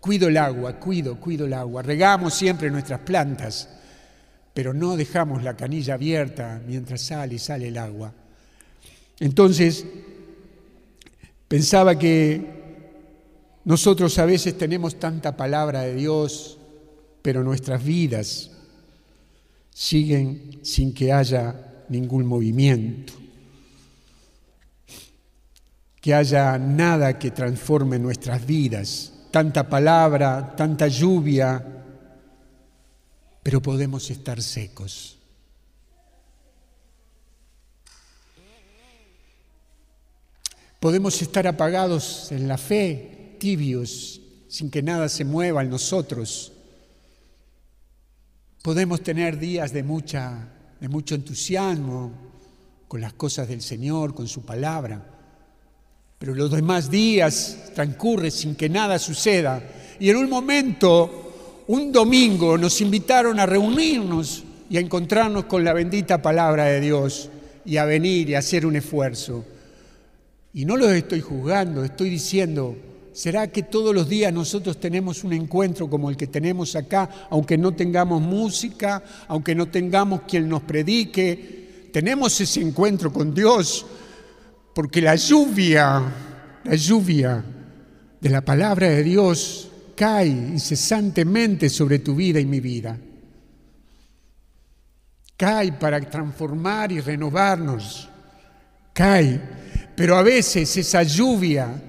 Cuido 0.00 0.28
el 0.28 0.38
agua, 0.38 0.80
cuido, 0.80 1.20
cuido 1.20 1.44
el 1.44 1.52
agua. 1.52 1.82
Regamos 1.82 2.32
siempre 2.32 2.70
nuestras 2.70 3.00
plantas, 3.00 3.68
pero 4.54 4.72
no 4.72 4.96
dejamos 4.96 5.42
la 5.42 5.54
canilla 5.54 5.92
abierta 5.92 6.62
mientras 6.66 7.02
sale 7.02 7.34
y 7.34 7.38
sale 7.38 7.68
el 7.68 7.76
agua. 7.76 8.14
Entonces, 9.20 9.84
pensaba 11.46 11.98
que 11.98 12.40
nosotros 13.66 14.18
a 14.18 14.24
veces 14.24 14.56
tenemos 14.56 14.98
tanta 14.98 15.36
palabra 15.36 15.82
de 15.82 15.94
Dios, 15.94 16.56
pero 17.20 17.44
nuestras 17.44 17.84
vidas 17.84 18.50
siguen 19.74 20.60
sin 20.62 20.94
que 20.94 21.12
haya 21.12 21.84
ningún 21.90 22.24
movimiento, 22.24 23.12
que 26.06 26.14
haya 26.14 26.56
nada 26.56 27.18
que 27.18 27.32
transforme 27.32 27.98
nuestras 27.98 28.46
vidas, 28.46 29.12
tanta 29.32 29.68
palabra, 29.68 30.54
tanta 30.54 30.86
lluvia, 30.86 31.60
pero 33.42 33.60
podemos 33.60 34.08
estar 34.08 34.40
secos. 34.40 35.18
Podemos 40.78 41.20
estar 41.20 41.44
apagados 41.48 42.30
en 42.30 42.46
la 42.46 42.56
fe, 42.56 43.34
tibios, 43.40 44.20
sin 44.46 44.70
que 44.70 44.84
nada 44.84 45.08
se 45.08 45.24
mueva 45.24 45.64
en 45.64 45.70
nosotros. 45.70 46.52
Podemos 48.62 49.02
tener 49.02 49.40
días 49.40 49.72
de, 49.72 49.82
mucha, 49.82 50.52
de 50.78 50.88
mucho 50.88 51.16
entusiasmo 51.16 52.12
con 52.86 53.00
las 53.00 53.14
cosas 53.14 53.48
del 53.48 53.60
Señor, 53.60 54.14
con 54.14 54.28
su 54.28 54.42
palabra, 54.42 55.15
pero 56.18 56.34
los 56.34 56.50
demás 56.50 56.90
días 56.90 57.70
transcurren 57.74 58.30
sin 58.30 58.54
que 58.54 58.68
nada 58.68 58.98
suceda. 58.98 59.62
Y 59.98 60.10
en 60.10 60.16
un 60.16 60.30
momento, 60.30 61.64
un 61.68 61.92
domingo, 61.92 62.56
nos 62.56 62.80
invitaron 62.80 63.38
a 63.38 63.46
reunirnos 63.46 64.44
y 64.68 64.76
a 64.76 64.80
encontrarnos 64.80 65.44
con 65.44 65.64
la 65.64 65.72
bendita 65.72 66.20
palabra 66.20 66.64
de 66.64 66.80
Dios 66.80 67.30
y 67.64 67.76
a 67.76 67.84
venir 67.84 68.30
y 68.30 68.34
hacer 68.34 68.64
un 68.64 68.76
esfuerzo. 68.76 69.44
Y 70.54 70.64
no 70.64 70.76
los 70.76 70.90
estoy 70.90 71.20
juzgando, 71.20 71.84
estoy 71.84 72.08
diciendo, 72.10 72.76
¿Será 73.16 73.50
que 73.50 73.62
todos 73.62 73.94
los 73.94 74.10
días 74.10 74.30
nosotros 74.30 74.78
tenemos 74.78 75.24
un 75.24 75.32
encuentro 75.32 75.88
como 75.88 76.10
el 76.10 76.18
que 76.18 76.26
tenemos 76.26 76.76
acá, 76.76 77.08
aunque 77.30 77.56
no 77.56 77.72
tengamos 77.72 78.20
música, 78.20 79.02
aunque 79.28 79.54
no 79.54 79.68
tengamos 79.68 80.20
quien 80.28 80.46
nos 80.50 80.60
predique? 80.60 81.88
Tenemos 81.94 82.38
ese 82.38 82.60
encuentro 82.60 83.10
con 83.10 83.32
Dios 83.34 83.86
porque 84.76 85.00
la 85.00 85.14
lluvia, 85.16 86.02
la 86.64 86.74
lluvia 86.74 87.42
de 88.20 88.28
la 88.28 88.42
palabra 88.42 88.90
de 88.90 89.02
Dios 89.02 89.70
cae 89.96 90.26
incesantemente 90.26 91.70
sobre 91.70 92.00
tu 92.00 92.14
vida 92.14 92.40
y 92.40 92.44
mi 92.44 92.60
vida. 92.60 92.94
Cae 95.34 95.72
para 95.72 95.98
transformar 96.02 96.92
y 96.92 97.00
renovarnos. 97.00 98.06
Cae. 98.92 99.40
Pero 99.96 100.18
a 100.18 100.22
veces 100.22 100.76
esa 100.76 101.02
lluvia 101.04 101.82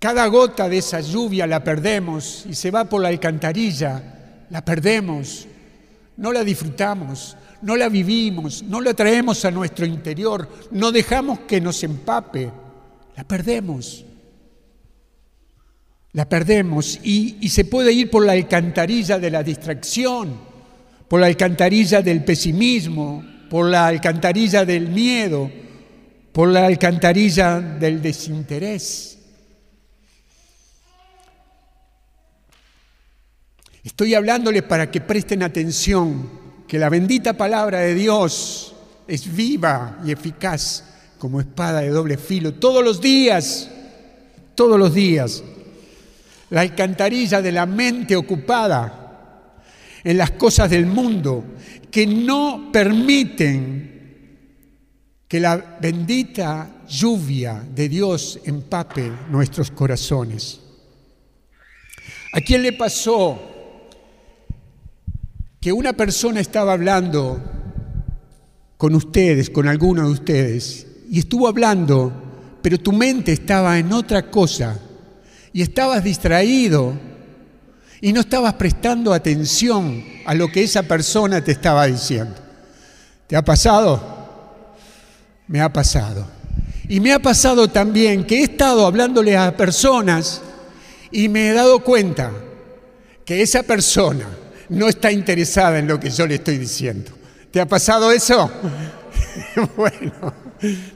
cada 0.00 0.26
gota 0.26 0.68
de 0.68 0.78
esa 0.78 1.00
lluvia 1.00 1.46
la 1.46 1.62
perdemos 1.62 2.46
y 2.50 2.54
se 2.56 2.72
va 2.72 2.84
por 2.84 3.00
la 3.00 3.10
alcantarilla, 3.10 4.46
la 4.50 4.64
perdemos, 4.64 5.46
no 6.16 6.32
la 6.32 6.42
disfrutamos, 6.42 7.36
no 7.64 7.76
la 7.76 7.88
vivimos, 7.88 8.62
no 8.62 8.80
la 8.80 8.92
traemos 8.92 9.44
a 9.46 9.50
nuestro 9.50 9.86
interior, 9.86 10.48
no 10.70 10.92
dejamos 10.92 11.40
que 11.40 11.60
nos 11.60 11.82
empape, 11.82 12.50
la 13.16 13.24
perdemos. 13.24 14.04
La 16.12 16.28
perdemos 16.28 17.00
y, 17.02 17.38
y 17.40 17.48
se 17.48 17.64
puede 17.64 17.92
ir 17.92 18.10
por 18.10 18.24
la 18.24 18.32
alcantarilla 18.32 19.18
de 19.18 19.30
la 19.30 19.42
distracción, 19.42 20.38
por 21.08 21.20
la 21.20 21.26
alcantarilla 21.26 22.02
del 22.02 22.22
pesimismo, 22.22 23.24
por 23.50 23.68
la 23.68 23.86
alcantarilla 23.86 24.64
del 24.64 24.88
miedo, 24.90 25.50
por 26.32 26.48
la 26.50 26.66
alcantarilla 26.66 27.60
del 27.60 28.00
desinterés. 28.02 29.18
Estoy 33.82 34.14
hablándoles 34.14 34.62
para 34.62 34.90
que 34.90 35.00
presten 35.00 35.42
atención, 35.42 36.43
que 36.66 36.78
la 36.78 36.88
bendita 36.88 37.34
palabra 37.34 37.80
de 37.80 37.94
Dios 37.94 38.74
es 39.06 39.34
viva 39.34 39.98
y 40.04 40.12
eficaz 40.12 40.84
como 41.18 41.40
espada 41.40 41.80
de 41.80 41.88
doble 41.88 42.16
filo 42.16 42.54
todos 42.54 42.84
los 42.84 43.00
días, 43.00 43.70
todos 44.54 44.78
los 44.78 44.94
días. 44.94 45.42
La 46.50 46.62
alcantarilla 46.62 47.42
de 47.42 47.52
la 47.52 47.66
mente 47.66 48.16
ocupada 48.16 49.00
en 50.02 50.18
las 50.18 50.32
cosas 50.32 50.70
del 50.70 50.86
mundo 50.86 51.44
que 51.90 52.06
no 52.06 52.70
permiten 52.72 53.94
que 55.26 55.40
la 55.40 55.78
bendita 55.80 56.82
lluvia 56.88 57.64
de 57.74 57.88
Dios 57.88 58.40
empape 58.44 59.10
nuestros 59.30 59.70
corazones. 59.70 60.60
¿A 62.32 62.40
quién 62.40 62.62
le 62.62 62.72
pasó 62.72 63.53
que 65.64 65.72
una 65.72 65.94
persona 65.94 66.40
estaba 66.40 66.74
hablando 66.74 67.40
con 68.76 68.94
ustedes, 68.94 69.48
con 69.48 69.66
alguno 69.66 70.04
de 70.06 70.12
ustedes, 70.12 70.86
y 71.10 71.20
estuvo 71.20 71.48
hablando, 71.48 72.12
pero 72.60 72.76
tu 72.76 72.92
mente 72.92 73.32
estaba 73.32 73.78
en 73.78 73.90
otra 73.90 74.30
cosa, 74.30 74.78
y 75.54 75.62
estabas 75.62 76.04
distraído, 76.04 76.92
y 78.02 78.12
no 78.12 78.20
estabas 78.20 78.52
prestando 78.52 79.14
atención 79.14 80.04
a 80.26 80.34
lo 80.34 80.48
que 80.48 80.64
esa 80.64 80.82
persona 80.82 81.42
te 81.42 81.52
estaba 81.52 81.86
diciendo. 81.86 82.34
¿Te 83.26 83.34
ha 83.34 83.42
pasado? 83.42 84.02
Me 85.48 85.62
ha 85.62 85.72
pasado. 85.72 86.26
Y 86.90 87.00
me 87.00 87.14
ha 87.14 87.20
pasado 87.20 87.68
también 87.68 88.26
que 88.26 88.40
he 88.40 88.42
estado 88.42 88.84
hablándole 88.84 89.34
a 89.34 89.56
personas 89.56 90.42
y 91.10 91.30
me 91.30 91.48
he 91.48 91.52
dado 91.54 91.78
cuenta 91.78 92.32
que 93.24 93.40
esa 93.40 93.62
persona 93.62 94.43
no 94.68 94.88
está 94.88 95.10
interesada 95.12 95.78
en 95.78 95.86
lo 95.86 95.98
que 96.00 96.10
yo 96.10 96.26
le 96.26 96.36
estoy 96.36 96.58
diciendo. 96.58 97.12
¿Te 97.50 97.60
ha 97.60 97.66
pasado 97.66 98.10
eso? 98.10 98.50
bueno, 99.76 100.34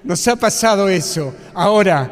nos 0.05 0.27
ha 0.29 0.37
pasado 0.37 0.89
eso. 0.89 1.35
Ahora, 1.55 2.11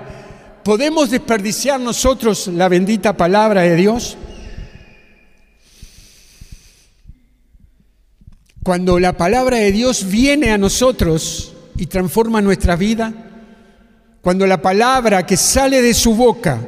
¿podemos 0.62 1.10
desperdiciar 1.10 1.80
nosotros 1.80 2.48
la 2.48 2.68
bendita 2.68 3.16
palabra 3.16 3.62
de 3.62 3.76
Dios? 3.76 4.16
Cuando 8.62 8.98
la 8.98 9.16
palabra 9.16 9.58
de 9.58 9.70
Dios 9.70 10.08
viene 10.08 10.50
a 10.50 10.58
nosotros 10.58 11.54
y 11.76 11.86
transforma 11.86 12.40
nuestra 12.40 12.74
vida, 12.74 13.12
cuando 14.20 14.44
la 14.44 14.60
palabra 14.60 15.24
que 15.24 15.36
sale 15.36 15.80
de 15.82 15.94
su 15.94 16.16
boca 16.16 16.58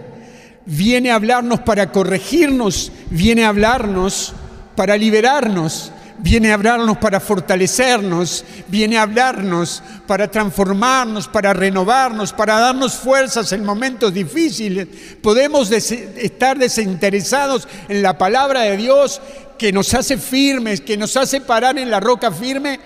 viene 0.64 1.10
a 1.10 1.16
hablarnos 1.16 1.60
para 1.60 1.90
corregirnos, 1.90 2.92
viene 3.10 3.44
a 3.44 3.48
hablarnos 3.48 4.34
para 4.78 4.96
liberarnos, 4.96 5.90
viene 6.18 6.52
a 6.52 6.54
hablarnos 6.54 6.98
para 6.98 7.18
fortalecernos, 7.18 8.44
viene 8.68 8.96
a 8.96 9.02
hablarnos 9.02 9.82
para 10.06 10.30
transformarnos, 10.30 11.26
para 11.26 11.52
renovarnos, 11.52 12.32
para 12.32 12.60
darnos 12.60 12.94
fuerzas 12.94 13.50
en 13.50 13.64
momentos 13.64 14.14
difíciles. 14.14 14.86
Podemos 15.20 15.72
estar 15.72 16.56
desinteresados 16.56 17.66
en 17.88 18.04
la 18.04 18.16
palabra 18.16 18.60
de 18.60 18.76
Dios 18.76 19.20
que 19.58 19.72
nos 19.72 19.92
hace 19.94 20.16
firmes, 20.16 20.80
que 20.80 20.96
nos 20.96 21.16
hace 21.16 21.40
parar 21.40 21.76
en 21.76 21.90
la 21.90 21.98
roca 21.98 22.30
firme. 22.30 22.78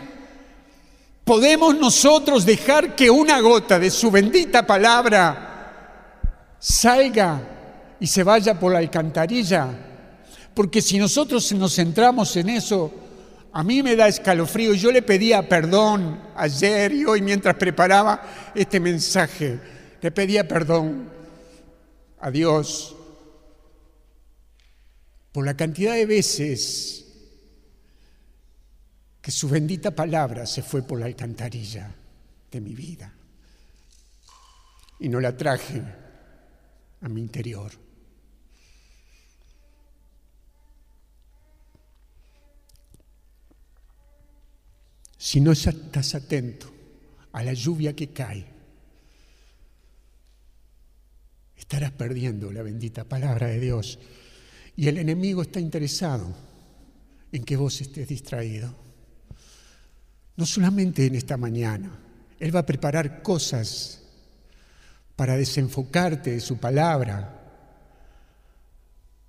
Podemos 1.25 1.77
nosotros 1.77 2.47
dejar 2.47 2.97
que 2.97 3.11
una 3.11 3.39
gota 3.41 3.79
de 3.79 3.91
su 3.91 4.11
bendita 4.11 4.67
palabra 4.67 6.15
salga 6.59 7.43
y 8.01 8.07
se 8.07 8.23
vaya 8.23 8.59
por 8.59 8.73
la 8.73 8.79
alcantarilla 8.79 9.92
porque 10.55 10.83
si 10.83 10.99
nosotros 10.99 11.53
nos 11.53 11.75
centramos 11.75 12.37
en 12.37 12.49
eso, 12.51 12.93
a 13.53 13.63
mí 13.63 13.83
me 13.83 13.97
da 13.97 14.09
escalofrío. 14.09 14.75
Yo 14.75 14.91
le 14.91 15.03
pedía 15.03 15.49
perdón 15.49 16.21
ayer 16.37 16.93
y 16.93 17.05
hoy 17.05 17.23
mientras 17.23 17.55
preparaba 17.57 18.53
este 18.55 18.81
mensaje. 18.81 19.59
Le 20.01 20.11
pedía 20.11 20.47
perdón 20.49 21.09
a 22.21 22.31
Dios 22.31 22.97
por 25.33 25.45
la 25.45 25.57
cantidad 25.57 25.95
de 25.95 26.07
veces 26.07 27.07
que 29.21 29.31
su 29.31 29.49
bendita 29.49 29.93
palabra 29.93 30.47
se 30.47 30.63
fue 30.63 30.83
por 30.83 30.99
la 30.99 31.07
alcantarilla 31.07 31.95
de 32.51 32.61
mi 32.61 32.75
vida 32.75 33.13
y 34.99 35.09
no 35.09 35.21
la 35.21 35.37
traje 35.37 35.83
a 37.01 37.09
mi 37.09 37.21
interior. 37.21 37.73
Si 45.23 45.41
no 45.41 45.53
estás 45.53 46.17
atento 46.17 46.67
a 47.31 47.45
la 47.45 47.53
lluvia 47.53 47.95
que 47.95 48.09
cae, 48.09 48.45
estarás 51.55 51.93
perdiendo 51.93 52.51
la 52.51 52.63
bendita 52.63 53.05
palabra 53.05 53.47
de 53.47 53.61
Dios. 53.61 54.01
Y 54.75 54.89
el 54.89 54.99
enemigo 54.99 55.43
está 55.43 55.61
interesado 55.61 56.35
en 57.31 57.45
que 57.45 57.57
vos 57.57 57.81
estés 57.81 58.09
distraído. 58.09 58.75
No 60.35 60.45
solamente 60.45 61.07
en 61.07 61.15
esta 61.15 61.37
mañana, 61.37 62.01
Él 62.41 62.53
va 62.53 62.61
a 62.61 62.67
preparar 62.67 63.23
cosas 63.23 64.03
para 65.15 65.37
desenfocarte 65.37 66.33
de 66.33 66.41
su 66.41 66.59
palabra 66.59 67.39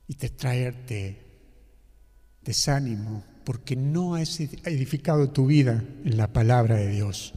y 0.07 0.15
traerte 0.15 1.21
desánimo, 2.41 3.32
porque 3.43 3.75
no 3.75 4.15
has 4.15 4.39
edificado 4.39 5.29
tu 5.29 5.47
vida 5.47 5.83
en 6.05 6.17
la 6.17 6.31
palabra 6.31 6.75
de 6.75 6.89
Dios. 6.89 7.33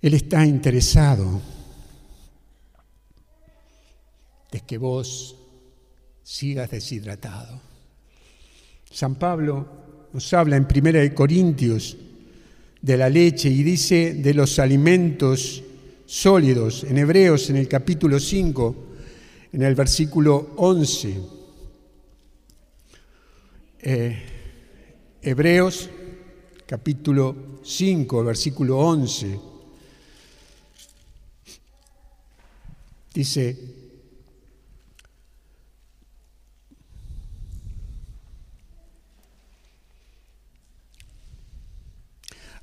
Él 0.00 0.14
está 0.14 0.46
interesado 0.46 1.40
de 4.52 4.60
que 4.60 4.78
vos 4.78 5.36
sigas 6.22 6.70
deshidratado. 6.70 7.60
San 8.90 9.16
Pablo 9.16 9.66
nos 10.12 10.32
habla 10.32 10.56
en 10.56 10.66
Primera 10.66 11.00
de 11.00 11.14
Corintios 11.14 11.96
de 12.80 12.96
la 12.96 13.08
leche 13.08 13.48
y 13.48 13.62
dice 13.62 14.14
de 14.14 14.34
los 14.34 14.58
alimentos 14.58 15.62
sólidos 16.06 16.84
en 16.84 16.98
Hebreos 16.98 17.50
en 17.50 17.56
el 17.56 17.68
capítulo 17.68 18.20
5, 18.20 18.76
en 19.52 19.62
el 19.62 19.74
versículo 19.74 20.52
11. 20.56 21.37
Eh, 23.80 24.16
Hebreos 25.22 25.88
capítulo 26.66 27.60
5, 27.62 28.24
versículo 28.24 28.76
11. 28.78 29.38
Dice, 33.14 33.56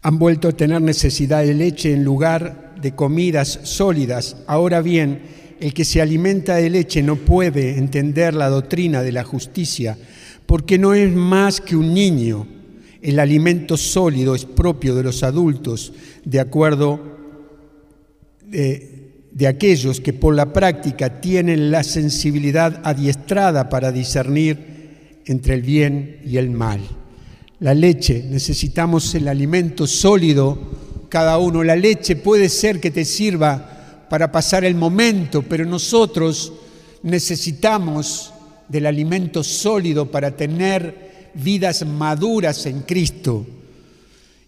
han 0.01 0.19
vuelto 0.19 0.49
a 0.49 0.51
tener 0.51 0.81
necesidad 0.81 1.43
de 1.43 1.53
leche 1.53 1.93
en 1.93 2.03
lugar 2.03 2.75
de 2.75 2.93
comidas 2.93 3.61
sólidas. 3.63 4.35
Ahora 4.47 4.81
bien, 4.81 5.21
el 5.61 5.73
que 5.73 5.85
se 5.85 6.01
alimenta 6.01 6.55
de 6.55 6.69
leche 6.69 7.01
no 7.01 7.15
puede 7.15 7.77
entender 7.77 8.33
la 8.33 8.49
doctrina 8.49 9.01
de 9.01 9.13
la 9.13 9.23
justicia, 9.23 9.97
porque 10.45 10.77
no 10.77 10.93
es 10.93 11.13
más 11.13 11.61
que 11.61 11.75
un 11.75 11.93
niño. 11.93 12.47
El 13.01 13.19
alimento 13.19 13.77
sólido 13.77 14.35
es 14.35 14.45
propio 14.45 14.95
de 14.95 15.03
los 15.03 15.23
adultos, 15.23 15.93
de 16.23 16.39
acuerdo 16.39 16.99
de, 18.47 19.47
aquellos 19.47 19.99
que 19.99 20.13
por 20.13 20.33
la 20.35 20.53
práctica 20.53 21.21
tienen 21.21 21.71
la 21.71 21.83
sensibilidad 21.83 22.81
adiestrada 22.83 23.69
para 23.69 23.91
discernir 23.91 25.21
entre 25.25 25.55
el 25.55 25.61
bien 25.61 26.19
y 26.25 26.37
el 26.37 26.51
mal 26.51 26.79
la 27.59 27.73
leche, 27.73 28.25
necesitamos 28.29 29.15
el 29.15 29.27
alimento 29.27 29.87
sólido 29.87 30.57
cada 31.09 31.37
uno. 31.37 31.63
La 31.63 31.75
leche 31.75 32.15
puede 32.15 32.49
ser 32.49 32.79
que 32.79 32.91
te 32.91 33.05
sirva 33.05 34.05
para 34.09 34.31
pasar 34.31 34.65
el 34.65 34.75
momento, 34.75 35.41
pero 35.41 35.65
nosotros 35.65 36.53
necesitamos 37.01 38.33
del 38.67 38.85
alimento 38.85 39.43
sólido 39.43 40.09
para 40.09 40.31
tener 40.31 41.31
vidas 41.33 41.85
maduras 41.85 42.65
en 42.65 42.81
Cristo. 42.81 43.45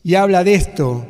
Y 0.04 0.16
habla 0.16 0.44
de 0.44 0.54
esto, 0.54 1.06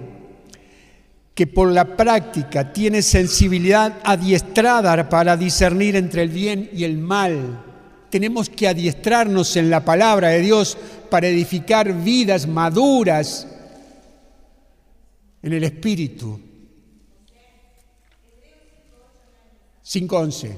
que 1.34 1.48
por 1.48 1.72
la 1.72 1.98
práctica 1.98 2.74
tiene 2.74 3.02
sensibilidad 3.02 4.00
adiestrada 4.04 5.08
para 5.10 5.38
discernir 5.38 5.96
entre 5.96 6.24
el 6.24 6.30
bien 6.30 6.70
y 6.74 6.84
el 6.84 6.98
mal 6.98 7.64
tenemos 8.10 8.50
que 8.50 8.68
adiestrarnos 8.68 9.56
en 9.56 9.70
la 9.70 9.84
palabra 9.84 10.30
de 10.30 10.42
Dios 10.42 10.78
para 11.10 11.28
edificar 11.28 11.94
vidas 11.94 12.48
maduras 12.48 13.48
en 15.42 15.54
el 15.54 15.64
Espíritu. 15.64 16.40
5.11. 19.84 20.58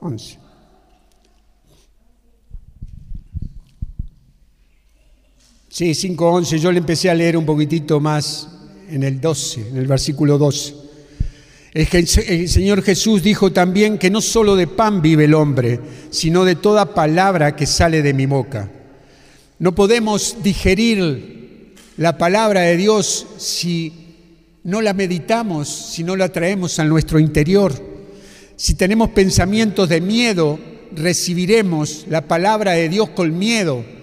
11. 0.00 0.47
Sí, 5.78 5.90
5.11. 5.90 6.56
Yo 6.58 6.72
le 6.72 6.78
empecé 6.78 7.08
a 7.08 7.14
leer 7.14 7.36
un 7.36 7.46
poquitito 7.46 8.00
más 8.00 8.48
en 8.90 9.04
el 9.04 9.20
12, 9.20 9.68
en 9.68 9.76
el 9.76 9.86
versículo 9.86 10.36
12. 10.36 10.74
El 11.72 12.48
Señor 12.48 12.82
Jesús 12.82 13.22
dijo 13.22 13.52
también 13.52 13.96
que 13.96 14.10
no 14.10 14.20
solo 14.20 14.56
de 14.56 14.66
pan 14.66 15.00
vive 15.00 15.26
el 15.26 15.34
hombre, 15.34 15.78
sino 16.10 16.44
de 16.44 16.56
toda 16.56 16.94
palabra 16.94 17.54
que 17.54 17.64
sale 17.64 18.02
de 18.02 18.12
mi 18.12 18.26
boca. 18.26 18.68
No 19.60 19.72
podemos 19.76 20.38
digerir 20.42 21.76
la 21.96 22.18
palabra 22.18 22.62
de 22.62 22.76
Dios 22.76 23.28
si 23.36 24.16
no 24.64 24.82
la 24.82 24.94
meditamos, 24.94 25.68
si 25.68 26.02
no 26.02 26.16
la 26.16 26.32
traemos 26.32 26.80
a 26.80 26.84
nuestro 26.86 27.20
interior. 27.20 27.72
Si 28.56 28.74
tenemos 28.74 29.10
pensamientos 29.10 29.88
de 29.88 30.00
miedo, 30.00 30.58
recibiremos 30.90 32.04
la 32.08 32.26
palabra 32.26 32.72
de 32.72 32.88
Dios 32.88 33.10
con 33.10 33.38
miedo. 33.38 33.97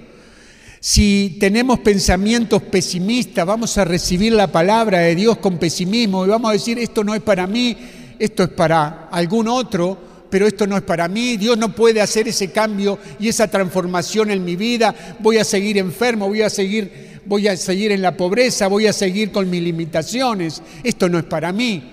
Si 0.87 1.37
tenemos 1.39 1.79
pensamientos 1.79 2.61
pesimistas, 2.61 3.43
vamos 3.43 3.75
a 3.79 3.85
recibir 3.85 4.33
la 4.33 4.51
palabra 4.51 4.99
de 4.99 5.15
Dios 5.15 5.39
con 5.39 5.57
pesimismo 5.57 6.23
y 6.23 6.29
vamos 6.29 6.49
a 6.49 6.53
decir, 6.53 6.77
esto 6.77 7.03
no 7.03 7.15
es 7.15 7.23
para 7.23 7.47
mí, 7.47 7.75
esto 8.19 8.43
es 8.43 8.49
para 8.49 9.09
algún 9.11 9.47
otro, 9.47 9.97
pero 10.29 10.45
esto 10.45 10.67
no 10.67 10.77
es 10.77 10.83
para 10.83 11.07
mí, 11.07 11.37
Dios 11.37 11.57
no 11.57 11.73
puede 11.73 12.01
hacer 12.01 12.27
ese 12.27 12.51
cambio 12.51 12.99
y 13.19 13.29
esa 13.29 13.47
transformación 13.47 14.29
en 14.29 14.45
mi 14.45 14.55
vida, 14.55 14.93
voy 15.21 15.39
a 15.39 15.43
seguir 15.43 15.79
enfermo, 15.79 16.27
voy 16.27 16.43
a 16.43 16.51
seguir, 16.51 17.19
voy 17.25 17.47
a 17.47 17.57
seguir 17.57 17.91
en 17.91 18.03
la 18.03 18.15
pobreza, 18.15 18.67
voy 18.67 18.85
a 18.85 18.93
seguir 18.93 19.31
con 19.31 19.49
mis 19.49 19.63
limitaciones, 19.63 20.61
esto 20.83 21.09
no 21.09 21.17
es 21.17 21.25
para 21.25 21.51
mí. 21.51 21.83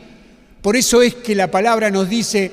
Por 0.60 0.76
eso 0.76 1.00
es 1.00 1.14
que 1.14 1.34
la 1.34 1.50
palabra 1.50 1.90
nos 1.90 2.10
dice, 2.10 2.52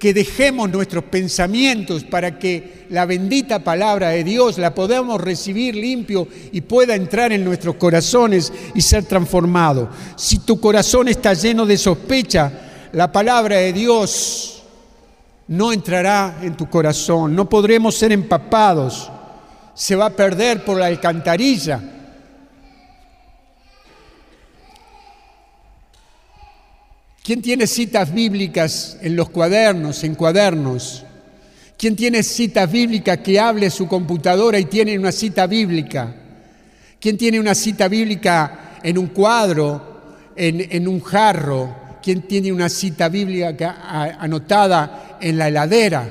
que 0.00 0.14
dejemos 0.14 0.70
nuestros 0.70 1.04
pensamientos 1.04 2.04
para 2.04 2.38
que 2.38 2.86
la 2.88 3.04
bendita 3.04 3.58
palabra 3.58 4.08
de 4.08 4.24
Dios 4.24 4.56
la 4.56 4.74
podamos 4.74 5.20
recibir 5.20 5.76
limpio 5.76 6.26
y 6.52 6.62
pueda 6.62 6.94
entrar 6.94 7.32
en 7.32 7.44
nuestros 7.44 7.76
corazones 7.76 8.50
y 8.74 8.80
ser 8.80 9.04
transformado. 9.04 9.90
Si 10.16 10.38
tu 10.38 10.58
corazón 10.58 11.08
está 11.08 11.34
lleno 11.34 11.66
de 11.66 11.76
sospecha, 11.76 12.50
la 12.92 13.12
palabra 13.12 13.58
de 13.58 13.74
Dios 13.74 14.62
no 15.48 15.70
entrará 15.70 16.38
en 16.40 16.56
tu 16.56 16.70
corazón, 16.70 17.36
no 17.36 17.46
podremos 17.46 17.94
ser 17.94 18.10
empapados, 18.10 19.10
se 19.74 19.96
va 19.96 20.06
a 20.06 20.16
perder 20.16 20.64
por 20.64 20.78
la 20.78 20.86
alcantarilla 20.86 21.99
¿Quién 27.22 27.42
tiene 27.42 27.66
citas 27.66 28.12
bíblicas 28.12 28.96
en 29.02 29.14
los 29.14 29.28
cuadernos, 29.28 30.02
en 30.04 30.14
cuadernos? 30.14 31.04
¿Quién 31.76 31.94
tiene 31.94 32.22
citas 32.22 32.70
bíblicas 32.70 33.18
que 33.18 33.38
hable 33.38 33.70
su 33.70 33.86
computadora 33.86 34.58
y 34.58 34.64
tiene 34.64 34.98
una 34.98 35.12
cita 35.12 35.46
bíblica? 35.46 36.14
¿Quién 36.98 37.18
tiene 37.18 37.38
una 37.38 37.54
cita 37.54 37.88
bíblica 37.88 38.78
en 38.82 38.98
un 38.98 39.08
cuadro, 39.08 40.02
en, 40.34 40.88
un 40.88 41.00
jarro? 41.00 41.98
¿Quién 42.02 42.22
tiene 42.22 42.52
una 42.52 42.68
cita 42.68 43.08
bíblica 43.08 43.76
anotada 44.18 45.18
en 45.20 45.38
la 45.38 45.48
heladera? 45.48 46.10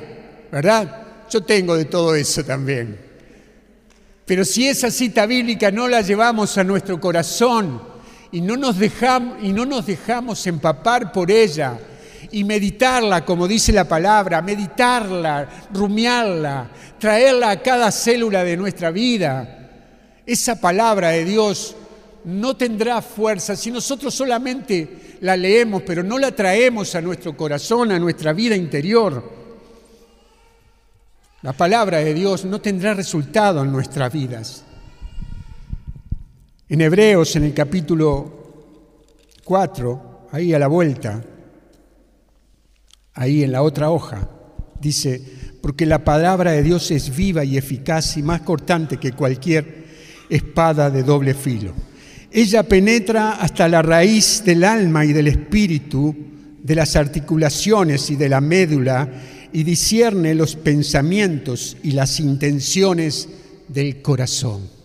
¿Verdad? 0.52 1.08
Yo 1.30 1.42
tengo 1.42 1.76
de 1.76 1.86
todo 1.86 2.16
eso 2.16 2.44
también. 2.44 2.98
Pero 4.26 4.46
si 4.46 4.68
esa 4.68 4.92
cita 4.92 5.26
bíblica 5.26 5.72
no 5.72 5.88
la 5.88 6.02
llevamos 6.02 6.56
a 6.60 6.64
nuestro 6.64 7.00
corazón, 7.00 7.89
y 8.32 8.42
no 8.42 8.58
nos 8.58 8.78
dejamos, 8.78 9.38
y 9.42 9.52
no 9.52 9.66
nos 9.66 9.86
dejamos 9.86 10.46
empapar 10.48 11.12
por 11.12 11.32
ella 11.32 11.78
y 12.32 12.44
meditarla, 12.44 13.26
como 13.26 13.48
dice 13.48 13.72
la 13.72 13.88
palabra, 13.88 14.42
meditarla, 14.42 15.48
rumiarla, 15.74 16.70
traerla 17.00 17.52
a 17.52 17.62
cada 17.62 17.92
célula 17.92 18.44
de 18.44 18.58
nuestra 18.58 18.92
vida. 18.92 19.70
Esa 20.26 20.60
palabra 20.60 21.10
de 21.10 21.26
Dios 21.26 21.76
no 22.26 22.56
tendrá 22.56 23.02
fuerza 23.02 23.56
si 23.56 23.72
nosotros 23.72 24.14
solamente 24.14 25.18
la 25.22 25.36
leemos, 25.36 25.82
pero 25.84 26.04
no 26.04 26.20
la 26.20 26.32
traemos 26.32 26.94
a 26.96 27.02
nuestro 27.02 27.36
corazón, 27.36 27.92
a 27.92 28.00
nuestra 28.00 28.34
vida 28.34 28.56
interior. 28.56 29.40
La 31.42 31.54
palabra 31.54 32.00
de 32.00 32.14
Dios 32.14 32.46
no 32.46 32.60
tendrá 32.60 32.94
resultado 32.94 33.64
en 33.64 33.72
nuestras 33.72 34.12
vidas. 34.12 34.66
En 36.72 36.82
Hebreos, 36.82 37.36
en 37.36 37.46
el 37.46 37.54
capítulo 37.56 38.32
4, 39.44 40.28
ahí 40.32 40.54
a 40.54 40.60
la 40.60 40.68
vuelta, 40.68 41.20
ahí 43.16 43.44
en 43.44 43.52
la 43.52 43.64
otra 43.64 43.90
hoja, 43.90 44.30
dice, 44.80 45.20
porque 45.64 45.88
la 45.88 46.04
palabra 46.04 46.52
de 46.52 46.62
Dios 46.62 46.92
es 46.92 47.16
viva 47.16 47.44
y 47.44 47.58
eficaz 47.58 48.18
y 48.18 48.22
más 48.22 48.42
cortante 48.42 48.98
que 48.98 49.14
cualquier 49.14 49.86
espada 50.30 50.92
de 50.92 51.02
doble 51.02 51.34
filo. 51.34 51.74
Ella 52.32 52.62
penetra 52.62 53.32
hasta 53.32 53.68
la 53.68 53.82
raíz 53.82 54.44
del 54.46 54.64
alma 54.64 55.04
y 55.06 55.12
del 55.12 55.28
espíritu, 55.28 56.16
de 56.62 56.76
las 56.76 56.96
articulaciones 56.96 58.12
y 58.12 58.16
de 58.16 58.30
la 58.30 58.42
médula, 58.42 59.10
y 59.52 59.64
discierne 59.64 60.36
los 60.36 60.56
pensamientos 60.56 61.78
y 61.82 61.94
las 61.94 62.20
intenciones 62.20 63.28
del 63.68 64.04
corazón. 64.04 64.79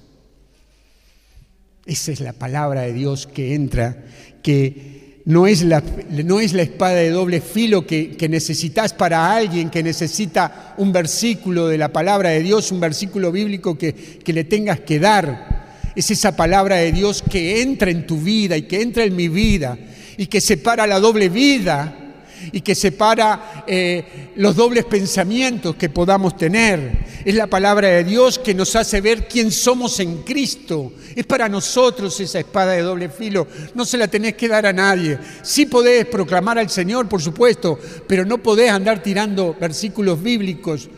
Esa 1.87 2.13
es 2.13 2.21
la 2.21 2.33
palabra 2.33 2.83
de 2.83 2.93
Dios 2.93 3.27
que 3.27 3.55
entra, 3.55 4.05
que 4.43 5.21
no 5.27 5.47
es 5.47 5.63
la, 5.63 5.83
no 6.11 6.41
es 6.41 6.53
la 6.53 6.63
espada 6.63 6.97
de 6.97 7.11
doble 7.11 7.41
filo 7.41 7.87
que, 7.87 8.17
necesitas 8.29 8.93
para 8.93 9.35
alguien 9.35 9.71
que 9.71 9.83
necesita 9.83 10.75
un 10.79 10.93
versículo 10.93 11.69
de 11.69 11.79
la 11.79 11.93
palabra 11.93 12.31
de 12.31 12.43
Dios, 12.43 12.73
un 12.73 12.81
versículo 12.81 13.33
bíblico 13.33 13.77
que, 13.77 13.93
que 13.93 14.33
le 14.33 14.45
tengas 14.45 14.81
que 14.81 14.99
dar. 14.99 15.65
Es 15.95 16.11
esa 16.11 16.37
palabra 16.37 16.77
de 16.77 16.93
Dios 16.93 17.23
que 17.23 17.63
entra 17.63 17.91
en 17.91 18.07
tu 18.07 18.19
vida 18.19 18.57
y 18.57 18.63
que 18.63 18.83
entra 18.83 19.05
en 19.05 19.15
mi 19.15 19.29
vida 19.29 19.79
y 20.17 20.27
que 20.27 20.41
separa 20.41 20.87
la 20.87 21.01
doble 21.01 21.29
vida 21.29 22.04
y 22.53 22.61
que 22.61 22.75
separa 22.75 23.65
eh, 23.67 24.31
los 24.37 24.57
dobles 24.57 24.85
pensamientos 24.85 25.77
que 25.77 25.89
podamos 25.89 26.37
tener. 26.37 27.05
Es 27.25 27.35
la 27.35 27.47
palabra 27.47 27.89
de 27.89 28.05
Dios 28.05 28.39
que 28.39 28.55
nos 28.55 28.77
hace 28.77 29.01
ver 29.01 29.29
quién 29.29 29.51
somos 29.51 30.01
en 30.01 30.23
Cristo. 30.23 30.93
Es 31.15 31.27
para 31.27 31.49
nosotros 31.49 32.19
esa 32.21 32.39
espada 32.39 32.73
de 32.73 32.83
doble 32.83 33.09
filo. 33.09 33.47
No 33.75 33.85
se 33.85 33.99
la 33.99 34.09
tenés 34.09 34.35
que 34.35 34.49
dar 34.49 34.67
a 34.67 34.73
nadie. 34.73 35.19
Sí 35.43 35.67
podés 35.67 36.07
proclamar 36.07 36.59
al 36.59 36.71
Señor, 36.71 37.09
por 37.09 37.23
supuesto, 37.23 37.79
pero 38.07 38.25
no 38.25 38.39
podés 38.39 38.71
andar 38.71 39.03
tirando 39.03 39.57
versículos 39.59 40.23
bíblicos 40.23 40.89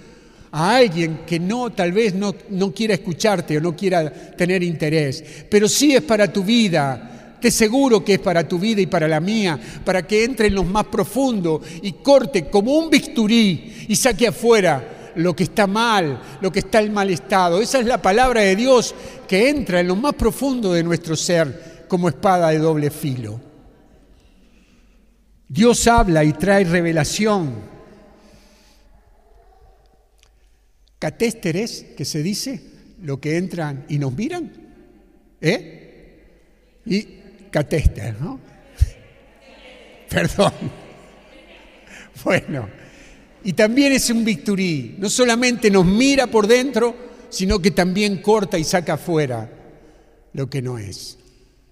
a 0.53 0.77
alguien 0.77 1.21
que 1.27 1.39
no, 1.39 1.71
tal 1.71 1.93
vez 1.93 2.15
no, 2.15 2.35
no 2.51 2.73
quiera 2.73 2.95
escucharte 2.95 3.59
o 3.59 3.61
no 3.61 3.77
quiera 3.77 4.11
tener 4.11 4.63
interés, 4.63 5.23
pero 5.51 5.69
sí 5.69 5.95
es 5.95 6.03
para 6.03 6.33
tu 6.33 6.43
vida, 6.43 7.16
te 7.41 7.51
seguro 7.51 8.05
que 8.05 8.15
es 8.15 8.19
para 8.19 8.47
tu 8.47 8.59
vida 8.59 8.81
y 8.81 8.87
para 8.87 9.09
la 9.09 9.21
mía, 9.21 9.59
para 9.85 10.07
que 10.07 10.25
entre 10.25 10.49
en 10.49 10.55
lo 10.55 10.65
más 10.65 10.87
profundo 10.87 11.61
y 11.83 11.93
corte 11.93 12.49
como 12.49 12.77
un 12.77 12.91
bisturí 12.91 13.87
y 13.89 13.97
saque 13.97 14.29
afuera 14.29 15.13
lo 15.17 15.35
que 15.35 15.45
está 15.45 15.67
mal, 15.67 16.21
lo 16.41 16.53
que 16.53 16.61
está 16.61 16.81
en 16.81 16.93
mal 16.93 17.11
estado. 17.11 17.61
Esa 17.61 17.81
es 17.81 17.87
la 17.87 18.01
palabra 18.01 18.43
de 18.43 18.57
Dios 18.57 18.95
que 19.27 19.49
entra 19.49 19.81
en 19.81 19.89
lo 19.89 19.97
más 19.97 20.15
profundo 20.15 20.73
de 20.73 20.83
nuestro 20.83 21.17
ser 21.17 21.87
como 21.89 22.09
espada 22.09 22.51
de 22.51 22.59
doble 22.59 22.91
filo. 22.91 23.41
Dios 25.49 25.87
habla 25.87 26.25
y 26.25 26.33
trae 26.33 26.65
revelación 26.65 27.77
catésteres, 30.99 31.87
que 31.97 32.05
se 32.05 32.23
dice, 32.23 32.61
lo 33.03 33.21
que 33.21 33.37
entran 33.37 33.85
y 33.89 33.99
nos 33.99 34.13
miran, 34.15 34.51
¿eh? 35.41 36.81
Y 36.87 37.07
¿no? 38.21 38.41
Perdón. 40.09 40.53
Bueno, 42.25 42.67
y 43.45 43.53
también 43.53 43.93
es 43.93 44.11
un 44.11 44.25
victorí, 44.25 44.97
no 44.99 45.09
solamente 45.09 45.71
nos 45.71 45.85
mira 45.85 46.27
por 46.27 46.47
dentro, 46.47 46.97
sino 47.29 47.61
que 47.61 47.71
también 47.71 48.23
corta 48.23 48.59
y 48.59 48.65
saca 48.65 48.95
afuera 48.95 49.49
lo 50.33 50.49
que 50.49 50.63
no 50.63 50.79
es. 50.79 51.19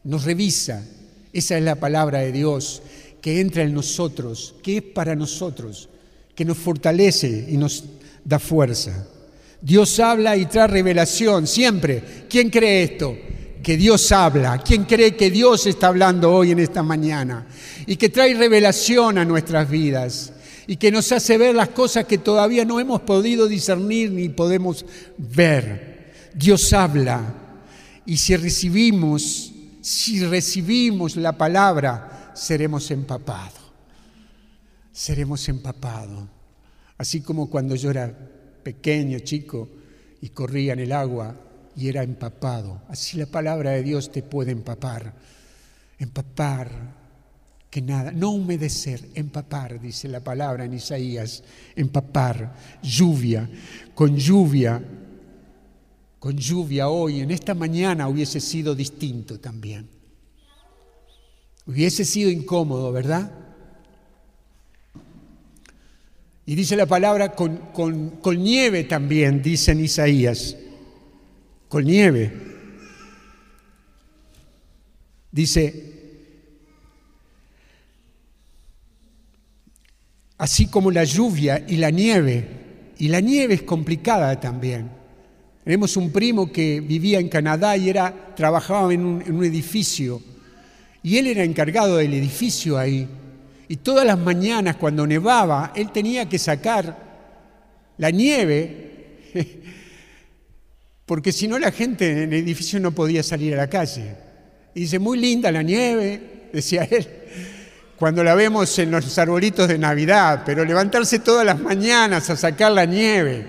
Nos 0.05 0.25
revisa, 0.25 0.87
esa 1.33 1.59
es 1.59 1.65
la 1.65 1.75
palabra 1.77 2.21
de 2.21 2.31
Dios, 2.31 2.83
que 3.21 3.41
entra 3.41 3.63
en 3.63 3.75
nosotros, 3.75 4.55
que 4.63 4.77
es 4.77 4.83
para 4.83 5.17
nosotros, 5.17 5.89
que 6.35 6.45
nos 6.45 6.59
fortalece 6.59 7.47
y 7.49 7.57
nos 7.57 7.85
da 8.25 8.39
fuerza. 8.39 9.09
Dios 9.61 9.99
habla 9.99 10.37
y 10.37 10.47
trae 10.47 10.67
revelación, 10.67 11.47
siempre. 11.47 12.27
¿Quién 12.29 12.51
cree 12.51 12.83
esto? 12.83 13.17
Que 13.65 13.79
Dios 13.79 14.13
habla. 14.13 14.59
¿Quién 14.59 14.85
cree 14.85 15.17
que 15.17 15.31
Dios 15.31 15.67
está 15.67 15.89
hablando 15.89 16.31
hoy 16.31 16.51
en 16.51 16.59
esta 16.59 16.83
mañana? 16.83 17.47
Y 17.87 17.97
que 17.97 18.11
trae 18.11 18.35
revelación 18.35 19.17
a 19.17 19.25
nuestras 19.25 19.71
vidas. 19.71 20.35
Y 20.67 20.77
que 20.77 20.93
nos 20.93 21.11
hace 21.13 21.39
ver 21.39 21.55
las 21.55 21.71
cosas 21.71 22.05
que 22.05 22.19
todavía 22.19 22.67
no 22.67 22.79
hemos 22.79 23.01
podido 23.01 23.49
discernir 23.49 24.13
ni 24.13 24.29
podemos 24.29 24.85
ver. 25.17 26.13
Dios 26.35 26.75
habla. 26.75 27.35
Y 28.05 28.19
si 28.19 28.37
recibimos, 28.37 29.53
si 29.81 30.23
recibimos 30.27 31.17
la 31.17 31.33
palabra, 31.33 32.33
seremos 32.35 32.91
empapados. 32.91 33.73
Seremos 34.93 35.49
empapados. 35.49 36.29
Así 36.99 37.23
como 37.23 37.49
cuando 37.49 37.75
yo 37.77 37.91
era 37.91 38.15
pequeño, 38.63 39.21
chico, 39.21 39.71
y 40.21 40.29
corría 40.29 40.75
en 40.75 40.81
el 40.81 40.93
agua 40.93 41.35
y 41.77 41.89
era 41.89 42.03
empapado. 42.03 42.83
Así 42.89 43.17
la 43.17 43.27
palabra 43.27 43.71
de 43.73 43.83
Dios 43.83 44.11
te 44.11 44.23
puede 44.23 44.53
empapar. 44.53 45.15
Empapar, 45.99 46.71
que 47.71 47.83
nada, 47.83 48.13
no 48.13 48.31
humedecer, 48.31 49.09
empapar, 49.15 49.81
dice 49.81 50.09
la 50.09 50.21
palabra 50.21 50.65
en 50.65 50.75
Isaías, 50.75 51.43
empapar, 51.75 52.55
lluvia, 52.83 53.49
con 53.95 54.17
lluvia, 54.17 54.83
con 56.19 56.37
lluvia 56.37 56.89
hoy, 56.89 57.21
en 57.21 57.31
esta 57.31 57.55
mañana 57.55 58.09
hubiese 58.09 58.41
sido 58.41 58.75
distinto 58.75 59.41
también. 59.41 59.89
Hubiese 61.67 62.05
sido 62.05 62.31
incómodo, 62.31 62.93
¿verdad? 62.93 63.31
Y 66.47 66.55
dice 66.55 66.77
la 66.77 66.87
palabra 66.87 67.33
con, 67.35 67.57
con, 67.73 68.43
nieve 68.43 68.85
también, 68.85 69.43
dice 69.43 69.73
en 69.73 69.81
Isaías, 69.81 70.57
con 71.75 71.85
nieve. 71.87 72.31
Dice, 75.33 75.75
así 80.39 80.69
como 80.69 80.93
la 80.93 81.03
lluvia 81.03 81.65
y 81.67 81.79
la 81.79 81.91
nieve, 81.91 82.47
y 82.97 83.09
la 83.09 83.19
nieve 83.19 83.55
es 83.55 83.63
complicada 83.63 84.39
también. 84.39 84.89
Tenemos 85.65 85.97
un 85.97 86.13
primo 86.13 86.53
que 86.53 86.79
vivía 86.79 87.19
en 87.19 87.29
Canadá 87.29 87.77
y 87.77 87.89
era, 87.89 88.37
trabajaba 88.37 88.95
en 88.95 89.05
un, 89.05 89.23
en 89.23 89.35
un 89.35 89.45
edificio, 89.45 90.23
y 91.03 91.19
él 91.19 91.27
era 91.27 91.43
encargado 91.43 91.97
del 91.97 92.15
edificio 92.15 92.79
ahí. 92.79 93.09
Y 93.67 93.79
todas 93.79 94.07
las 94.07 94.21
mañanas 94.21 94.77
cuando 94.77 95.09
nevaba, 95.09 95.73
él 95.75 95.91
tenía 95.91 96.29
que 96.29 96.39
sacar 96.39 96.97
la 97.99 98.13
nieve, 98.13 99.19
porque 101.07 101.33
si 101.33 101.49
no 101.49 101.59
la 101.59 101.71
gente 101.71 102.11
en 102.11 102.19
el 102.19 102.35
edificio 102.35 102.81
no 102.81 102.93
podía 102.93 103.23
salir 103.23 103.55
a 103.55 103.59
la 103.59 103.67
calle. 103.69 104.15
Y 104.75 104.81
dice, 104.81 104.99
muy 104.99 105.19
linda 105.19 105.53
la 105.53 105.63
nieve, 105.63 106.49
decía 106.53 106.89
él, 106.91 107.07
cuando 107.97 108.25
la 108.25 108.35
vemos 108.35 108.79
en 108.79 108.91
los 108.91 109.19
arbolitos 109.19 109.69
de 109.69 109.79
Navidad, 109.79 110.43
pero 110.45 110.65
levantarse 110.65 111.21
todas 111.21 111.47
las 111.47 111.61
mañanas 111.61 112.29
a 112.31 112.37
sacar 112.37 112.73
la 112.73 112.87
nieve, 112.87 113.47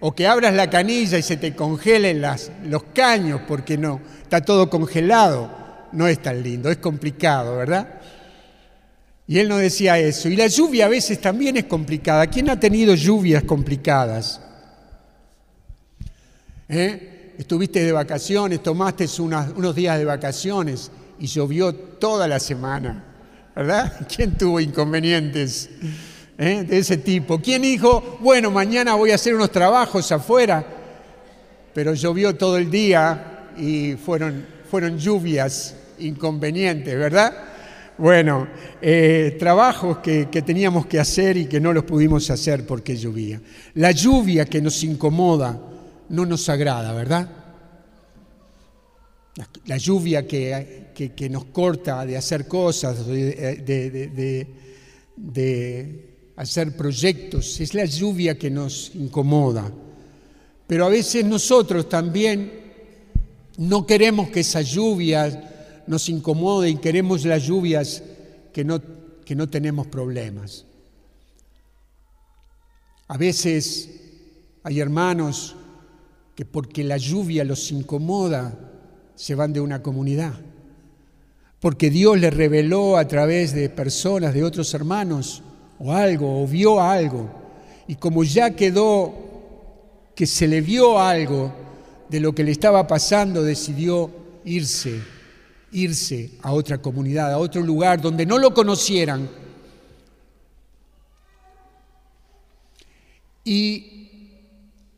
o 0.00 0.14
que 0.14 0.26
abras 0.26 0.54
la 0.54 0.68
canilla 0.68 1.18
y 1.18 1.22
se 1.22 1.36
te 1.36 1.54
congelen 1.54 2.20
las, 2.20 2.50
los 2.64 2.82
caños 2.94 3.40
porque 3.46 3.78
no, 3.78 4.00
está 4.22 4.40
todo 4.40 4.68
congelado, 4.68 5.50
no 5.92 6.06
es 6.06 6.20
tan 6.20 6.42
lindo, 6.42 6.70
es 6.70 6.76
complicado, 6.78 7.56
¿verdad? 7.56 8.00
Y 9.26 9.38
él 9.38 9.48
no 9.48 9.56
decía 9.56 9.98
eso. 9.98 10.28
Y 10.28 10.36
la 10.36 10.46
lluvia 10.46 10.86
a 10.86 10.88
veces 10.88 11.20
también 11.20 11.56
es 11.56 11.64
complicada. 11.64 12.28
¿Quién 12.28 12.48
ha 12.48 12.60
tenido 12.60 12.94
lluvias 12.94 13.42
complicadas? 13.42 14.40
¿Eh? 16.68 17.34
Estuviste 17.38 17.84
de 17.84 17.92
vacaciones, 17.92 18.62
tomaste 18.62 19.06
unos 19.18 19.74
días 19.74 19.98
de 19.98 20.04
vacaciones 20.04 20.90
y 21.18 21.26
llovió 21.26 21.74
toda 21.74 22.26
la 22.26 22.40
semana. 22.40 23.04
¿Verdad? 23.54 24.06
¿Quién 24.14 24.36
tuvo 24.36 24.60
inconvenientes 24.60 25.70
¿eh? 26.38 26.64
de 26.64 26.78
ese 26.78 26.96
tipo? 26.98 27.40
¿Quién 27.40 27.62
dijo, 27.62 28.18
bueno, 28.20 28.50
mañana 28.50 28.94
voy 28.94 29.12
a 29.12 29.14
hacer 29.14 29.34
unos 29.34 29.50
trabajos 29.50 30.10
afuera? 30.12 30.64
Pero 31.72 31.94
llovió 31.94 32.34
todo 32.34 32.56
el 32.56 32.70
día 32.70 33.50
y 33.56 33.94
fueron, 33.94 34.46
fueron 34.70 34.98
lluvias 34.98 35.74
inconvenientes, 35.98 36.98
¿verdad? 36.98 37.34
Bueno, 37.98 38.46
eh, 38.82 39.36
trabajos 39.38 39.98
que, 39.98 40.26
teníamos 40.26 40.86
que 40.86 40.98
hacer 40.98 41.36
y 41.38 41.46
que 41.46 41.60
no 41.60 41.72
los 41.72 41.84
pudimos 41.84 42.28
hacer 42.30 42.66
porque 42.66 42.96
llovía. 42.96 43.40
La 43.74 43.90
lluvia 43.90 44.44
que 44.44 44.60
nos 44.60 44.82
incomoda 44.84 45.58
no 46.08 46.26
nos 46.26 46.48
agrada, 46.48 46.92
¿verdad? 46.92 47.30
La, 49.66 49.76
lluvia 49.76 50.26
que, 50.26 51.28
nos 51.30 51.46
corta 51.46 52.06
de 52.06 52.16
hacer 52.16 52.48
cosas, 52.48 53.06
de, 53.06 54.46
de 55.16 56.16
hacer 56.36 56.76
proyectos, 56.76 57.60
es 57.60 57.74
la 57.74 57.84
lluvia 57.84 58.38
que 58.38 58.50
nos 58.50 58.94
incomoda. 58.94 59.70
Pero 60.66 60.86
a 60.86 60.88
veces 60.88 61.24
nosotros 61.24 61.88
también 61.88 62.66
no 63.58 63.86
queremos 63.86 64.30
que 64.30 64.40
esa 64.40 64.62
lluvia 64.62 65.84
nos 65.86 66.08
incomode 66.08 66.68
y 66.68 66.76
queremos 66.76 67.24
las 67.24 67.44
lluvias 67.44 68.02
que 68.52 68.64
no, 68.64 68.80
que 69.24 69.34
no 69.34 69.48
tenemos 69.48 69.86
problemas. 69.86 70.64
A 73.08 73.16
veces 73.16 73.90
hay 74.62 74.80
hermanos 74.80 75.54
que 76.36 76.44
porque 76.44 76.84
la 76.84 76.98
lluvia 76.98 77.42
los 77.44 77.72
incomoda, 77.72 78.54
se 79.16 79.34
van 79.34 79.52
de 79.52 79.60
una 79.60 79.82
comunidad. 79.82 80.34
porque 81.58 81.90
Dios 81.90 82.20
le 82.20 82.30
reveló 82.30 82.96
a 82.98 83.08
través 83.08 83.52
de 83.52 83.70
personas, 83.70 84.34
de 84.34 84.44
otros 84.44 84.72
hermanos, 84.74 85.42
o 85.80 85.92
algo, 85.92 86.42
o 86.42 86.46
vio 86.46 86.80
algo, 86.80 87.28
y 87.88 87.96
como 87.96 88.22
ya 88.22 88.50
quedó 88.50 89.12
que 90.14 90.26
se 90.26 90.46
le 90.46 90.60
vio 90.60 91.00
algo 91.00 91.52
de 92.08 92.20
lo 92.20 92.34
que 92.34 92.44
le 92.44 92.52
estaba 92.52 92.86
pasando, 92.86 93.42
decidió 93.42 94.10
irse, 94.44 95.00
irse 95.72 96.32
a 96.42 96.52
otra 96.52 96.78
comunidad, 96.78 97.32
a 97.32 97.38
otro 97.38 97.62
lugar 97.62 98.00
donde 98.00 98.26
no 98.26 98.38
lo 98.38 98.54
conocieran. 98.54 99.28
Y, 103.44 103.95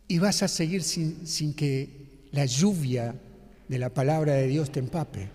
y 0.09 0.19
vas 0.19 0.43
a 0.43 0.49
seguir 0.49 0.83
sin, 0.83 1.27
sin 1.27 1.55
que 1.55 2.29
la 2.33 2.47
lluvia 2.47 3.15
de 3.69 3.79
la 3.79 3.91
palabra 3.91 4.33
de 4.35 4.47
Dios 4.47 4.73
te 4.73 4.81
empape. 4.81 5.29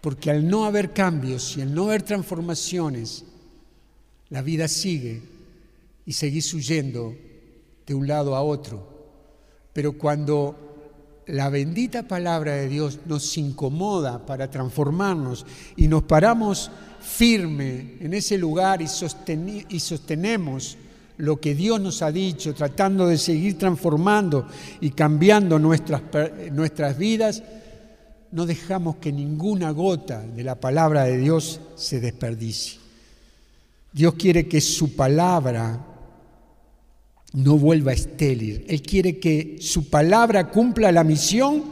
Porque 0.00 0.30
al 0.30 0.48
no 0.48 0.64
haber 0.64 0.92
cambios 0.92 1.56
y 1.56 1.62
al 1.62 1.74
no 1.74 1.84
haber 1.84 2.02
transformaciones, 2.02 3.24
la 4.30 4.42
vida 4.42 4.66
sigue 4.66 5.22
y 6.06 6.12
seguís 6.14 6.52
huyendo 6.54 7.14
de 7.86 7.94
un 7.94 8.08
lado 8.08 8.34
a 8.34 8.42
otro. 8.42 8.88
Pero 9.72 9.96
cuando 9.96 10.72
la 11.26 11.48
bendita 11.50 12.08
palabra 12.08 12.54
de 12.54 12.68
Dios 12.68 13.00
nos 13.06 13.36
incomoda 13.38 14.26
para 14.26 14.50
transformarnos 14.50 15.46
y 15.76 15.86
nos 15.86 16.02
paramos 16.02 16.70
firme 17.00 17.96
en 18.00 18.14
ese 18.14 18.38
lugar 18.38 18.80
y, 18.82 18.86
y 19.68 19.80
sostenemos 19.80 20.76
lo 21.22 21.40
que 21.40 21.54
Dios 21.54 21.80
nos 21.80 22.02
ha 22.02 22.10
dicho, 22.10 22.52
tratando 22.52 23.06
de 23.06 23.16
seguir 23.16 23.56
transformando 23.56 24.44
y 24.80 24.90
cambiando 24.90 25.56
nuestras, 25.56 26.02
nuestras 26.50 26.98
vidas, 26.98 27.44
no 28.32 28.44
dejamos 28.44 28.96
que 28.96 29.12
ninguna 29.12 29.70
gota 29.70 30.20
de 30.20 30.42
la 30.42 30.56
palabra 30.56 31.04
de 31.04 31.18
Dios 31.18 31.60
se 31.76 32.00
desperdicie. 32.00 32.80
Dios 33.92 34.14
quiere 34.14 34.48
que 34.48 34.60
su 34.60 34.96
palabra 34.96 35.86
no 37.34 37.56
vuelva 37.56 37.92
estéril. 37.92 38.64
Él 38.68 38.82
quiere 38.82 39.20
que 39.20 39.58
su 39.60 39.88
palabra 39.88 40.50
cumpla 40.50 40.90
la 40.90 41.04
misión 41.04 41.62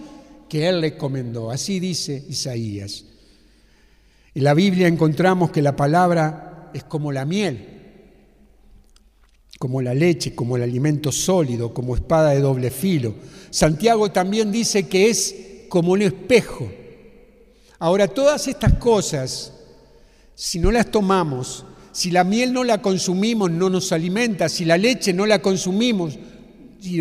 que 0.48 0.68
Él 0.68 0.80
le 0.80 0.86
encomendó. 0.94 1.50
Así 1.50 1.80
dice 1.80 2.24
Isaías. 2.28 3.04
En 4.32 4.44
la 4.44 4.54
Biblia 4.54 4.86
encontramos 4.86 5.50
que 5.50 5.60
la 5.60 5.74
palabra 5.74 6.70
es 6.72 6.84
como 6.84 7.10
la 7.10 7.24
miel, 7.24 7.69
como 9.60 9.82
la 9.82 9.92
leche, 9.92 10.34
como 10.34 10.56
el 10.56 10.62
alimento 10.62 11.12
sólido, 11.12 11.74
como 11.74 11.94
espada 11.94 12.30
de 12.30 12.40
doble 12.40 12.70
filo. 12.70 13.14
Santiago 13.50 14.10
también 14.10 14.50
dice 14.50 14.88
que 14.88 15.10
es 15.10 15.66
como 15.68 15.92
un 15.92 16.00
espejo. 16.00 16.66
Ahora, 17.78 18.08
todas 18.08 18.48
estas 18.48 18.72
cosas, 18.76 19.52
si 20.34 20.60
no 20.60 20.72
las 20.72 20.90
tomamos, 20.90 21.66
si 21.92 22.10
la 22.10 22.24
miel 22.24 22.54
no 22.54 22.64
la 22.64 22.80
consumimos, 22.80 23.50
no 23.50 23.68
nos 23.68 23.92
alimenta, 23.92 24.48
si 24.48 24.64
la 24.64 24.78
leche 24.78 25.12
no 25.12 25.26
la 25.26 25.42
consumimos 25.42 26.18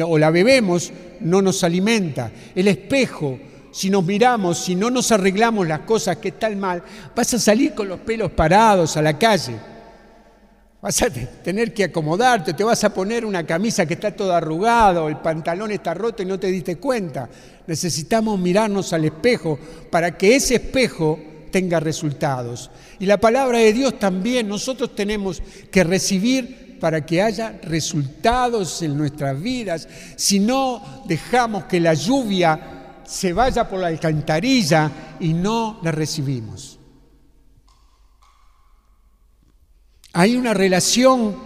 o 0.06 0.18
la 0.18 0.30
bebemos, 0.30 0.92
no 1.22 1.42
nos 1.42 1.64
alimenta. 1.64 2.30
El 2.54 2.68
espejo, 2.68 3.40
si 3.72 3.90
nos 3.90 4.04
miramos, 4.04 4.60
si 4.60 4.76
no 4.76 4.90
nos 4.90 5.14
arreglamos 5.14 5.66
las 5.66 5.80
cosas 5.84 6.18
que 6.18 6.28
están 6.28 6.60
mal, 6.60 6.84
vas 7.16 7.34
a 7.34 7.40
salir 7.40 7.74
con 7.74 7.88
los 7.88 8.02
pelos 8.02 8.32
parados 8.32 8.98
a 8.98 9.02
la 9.02 9.18
calle. 9.18 9.79
Vas 10.82 11.02
a 11.02 11.10
tener 11.10 11.74
que 11.74 11.84
acomodarte, 11.84 12.54
te 12.54 12.64
vas 12.64 12.82
a 12.86 12.94
poner 12.94 13.26
una 13.26 13.46
camisa 13.46 13.86
que 13.86 13.96
está 13.96 14.16
toda 14.16 14.38
arrugada, 14.38 15.06
el 15.08 15.18
pantalón 15.18 15.72
está 15.72 15.94
roto 15.94 16.24
y 16.24 16.26
no 16.26 16.40
te 16.40 16.48
diste 16.48 16.78
cuenta. 16.78 17.30
Necesitamos 17.68 18.40
mirarnos 18.40 18.94
al 18.94 19.04
espejo 19.04 19.60
para 19.92 20.18
que 20.18 20.38
ese 20.38 20.56
espejo 20.56 21.20
tenga 21.52 21.82
resultados. 21.82 22.72
Y 22.98 23.06
la 23.06 23.18
palabra 23.18 23.58
de 23.58 23.74
Dios 23.74 24.00
también 24.00 24.48
nosotros 24.48 24.96
tenemos 24.96 25.42
que 25.70 25.84
recibir 25.84 26.78
para 26.80 27.06
que 27.06 27.22
haya 27.22 27.60
resultados 27.64 28.82
en 28.82 28.96
nuestras 28.96 29.40
vidas. 29.42 29.86
Si 30.16 30.40
no 30.40 31.04
dejamos 31.06 31.66
que 31.66 31.82
la 31.82 31.94
lluvia 31.94 33.02
se 33.04 33.34
vaya 33.34 33.68
por 33.68 33.80
la 33.80 33.88
alcantarilla 33.88 35.18
y 35.20 35.34
no 35.34 35.80
la 35.84 35.92
recibimos. 35.92 36.79
Hay 40.14 40.36
una 40.36 40.54
relación. 40.54 41.38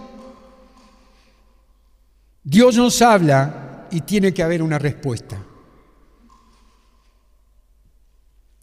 Dios 2.42 2.76
nos 2.76 3.00
habla 3.02 3.86
y 3.90 4.00
tiene 4.02 4.32
que 4.32 4.42
haber 4.42 4.62
una 4.62 4.78
respuesta. 4.78 5.42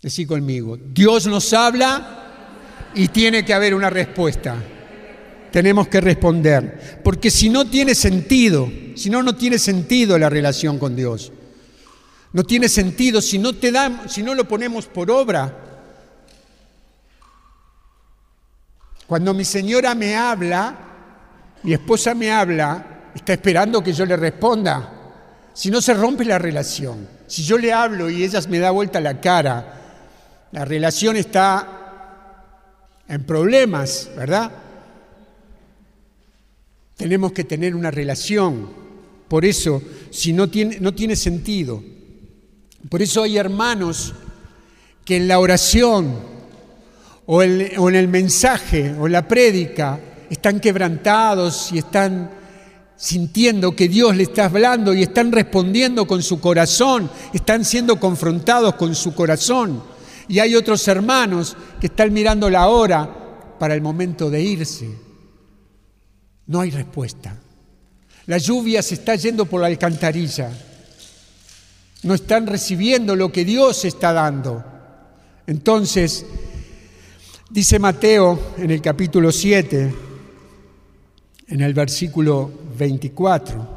Decí 0.01 0.25
conmigo, 0.25 0.77
Dios 0.77 1.27
nos 1.27 1.53
habla 1.53 2.89
y 2.95 3.07
tiene 3.09 3.45
que 3.45 3.53
haber 3.53 3.75
una 3.75 3.89
respuesta. 3.89 4.55
Tenemos 5.51 5.87
que 5.89 6.01
responder, 6.01 7.01
porque 7.03 7.29
si 7.29 7.49
no 7.49 7.65
tiene 7.65 7.93
sentido, 7.93 8.71
si 8.95 9.09
no 9.09 9.21
no 9.21 9.35
tiene 9.35 9.59
sentido 9.59 10.17
la 10.17 10.29
relación 10.29 10.79
con 10.79 10.95
Dios. 10.95 11.31
No 12.33 12.43
tiene 12.43 12.69
sentido 12.69 13.21
si 13.21 13.37
no 13.37 13.53
te 13.53 13.71
damos, 13.71 14.13
si 14.13 14.23
no 14.23 14.33
lo 14.33 14.47
ponemos 14.47 14.87
por 14.87 15.11
obra. 15.11 15.60
Cuando 19.11 19.33
mi 19.33 19.43
señora 19.43 19.93
me 19.93 20.15
habla, 20.15 20.73
mi 21.63 21.73
esposa 21.73 22.15
me 22.15 22.31
habla, 22.31 23.09
está 23.13 23.33
esperando 23.33 23.83
que 23.83 23.91
yo 23.91 24.05
le 24.05 24.15
responda. 24.15 24.89
Si 25.53 25.69
no 25.69 25.81
se 25.81 25.93
rompe 25.93 26.23
la 26.23 26.39
relación. 26.39 27.09
Si 27.27 27.43
yo 27.43 27.57
le 27.57 27.73
hablo 27.73 28.09
y 28.09 28.23
ella 28.23 28.39
me 28.47 28.59
da 28.59 28.71
vuelta 28.71 29.01
la 29.01 29.19
cara, 29.19 29.81
la 30.53 30.63
relación 30.63 31.17
está 31.17 33.03
en 33.05 33.25
problemas, 33.25 34.09
¿verdad? 34.15 34.49
Tenemos 36.95 37.33
que 37.33 37.43
tener 37.43 37.75
una 37.75 37.91
relación. 37.91 38.69
Por 39.27 39.43
eso, 39.43 39.81
si 40.09 40.31
no 40.31 40.49
tiene, 40.49 40.79
no 40.79 40.93
tiene 40.93 41.17
sentido. 41.17 41.83
Por 42.87 43.01
eso 43.01 43.23
hay 43.23 43.35
hermanos 43.37 44.13
que 45.03 45.17
en 45.17 45.27
la 45.27 45.39
oración 45.39 46.30
o, 47.33 47.41
en 47.43 47.95
el 47.95 48.09
mensaje 48.09 48.93
o 48.99 49.07
la 49.07 49.25
prédica 49.25 49.97
están 50.29 50.59
quebrantados 50.59 51.71
y 51.71 51.77
están 51.77 52.29
sintiendo 52.97 53.73
que 53.73 53.87
Dios 53.87 54.17
le 54.17 54.23
está 54.23 54.45
hablando 54.45 54.93
y 54.93 55.03
están 55.03 55.31
respondiendo 55.31 56.05
con 56.05 56.21
su 56.21 56.41
corazón, 56.41 57.09
están 57.33 57.63
siendo 57.63 57.97
confrontados 58.01 58.75
con 58.75 58.93
su 58.95 59.15
corazón. 59.15 59.81
Y 60.27 60.39
hay 60.39 60.55
otros 60.55 60.85
hermanos 60.89 61.55
que 61.79 61.87
están 61.87 62.11
mirando 62.11 62.49
la 62.49 62.67
hora 62.67 63.55
para 63.57 63.75
el 63.75 63.81
momento 63.81 64.29
de 64.29 64.41
irse. 64.41 64.89
No 66.47 66.59
hay 66.59 66.69
respuesta. 66.69 67.37
La 68.25 68.39
lluvia 68.39 68.83
se 68.83 68.95
está 68.95 69.15
yendo 69.15 69.45
por 69.45 69.61
la 69.61 69.67
alcantarilla. 69.67 70.51
No 72.03 72.13
están 72.13 72.45
recibiendo 72.45 73.15
lo 73.15 73.31
que 73.31 73.45
Dios 73.45 73.85
está 73.85 74.11
dando. 74.11 74.65
Entonces, 75.47 76.25
Dice 77.51 77.79
Mateo 77.79 78.53
en 78.59 78.71
el 78.71 78.81
capítulo 78.81 79.29
7, 79.29 79.93
en 81.49 81.59
el 81.59 81.73
versículo 81.73 82.49
24. 82.77 83.67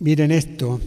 Miren 0.00 0.32
esto. 0.32 0.78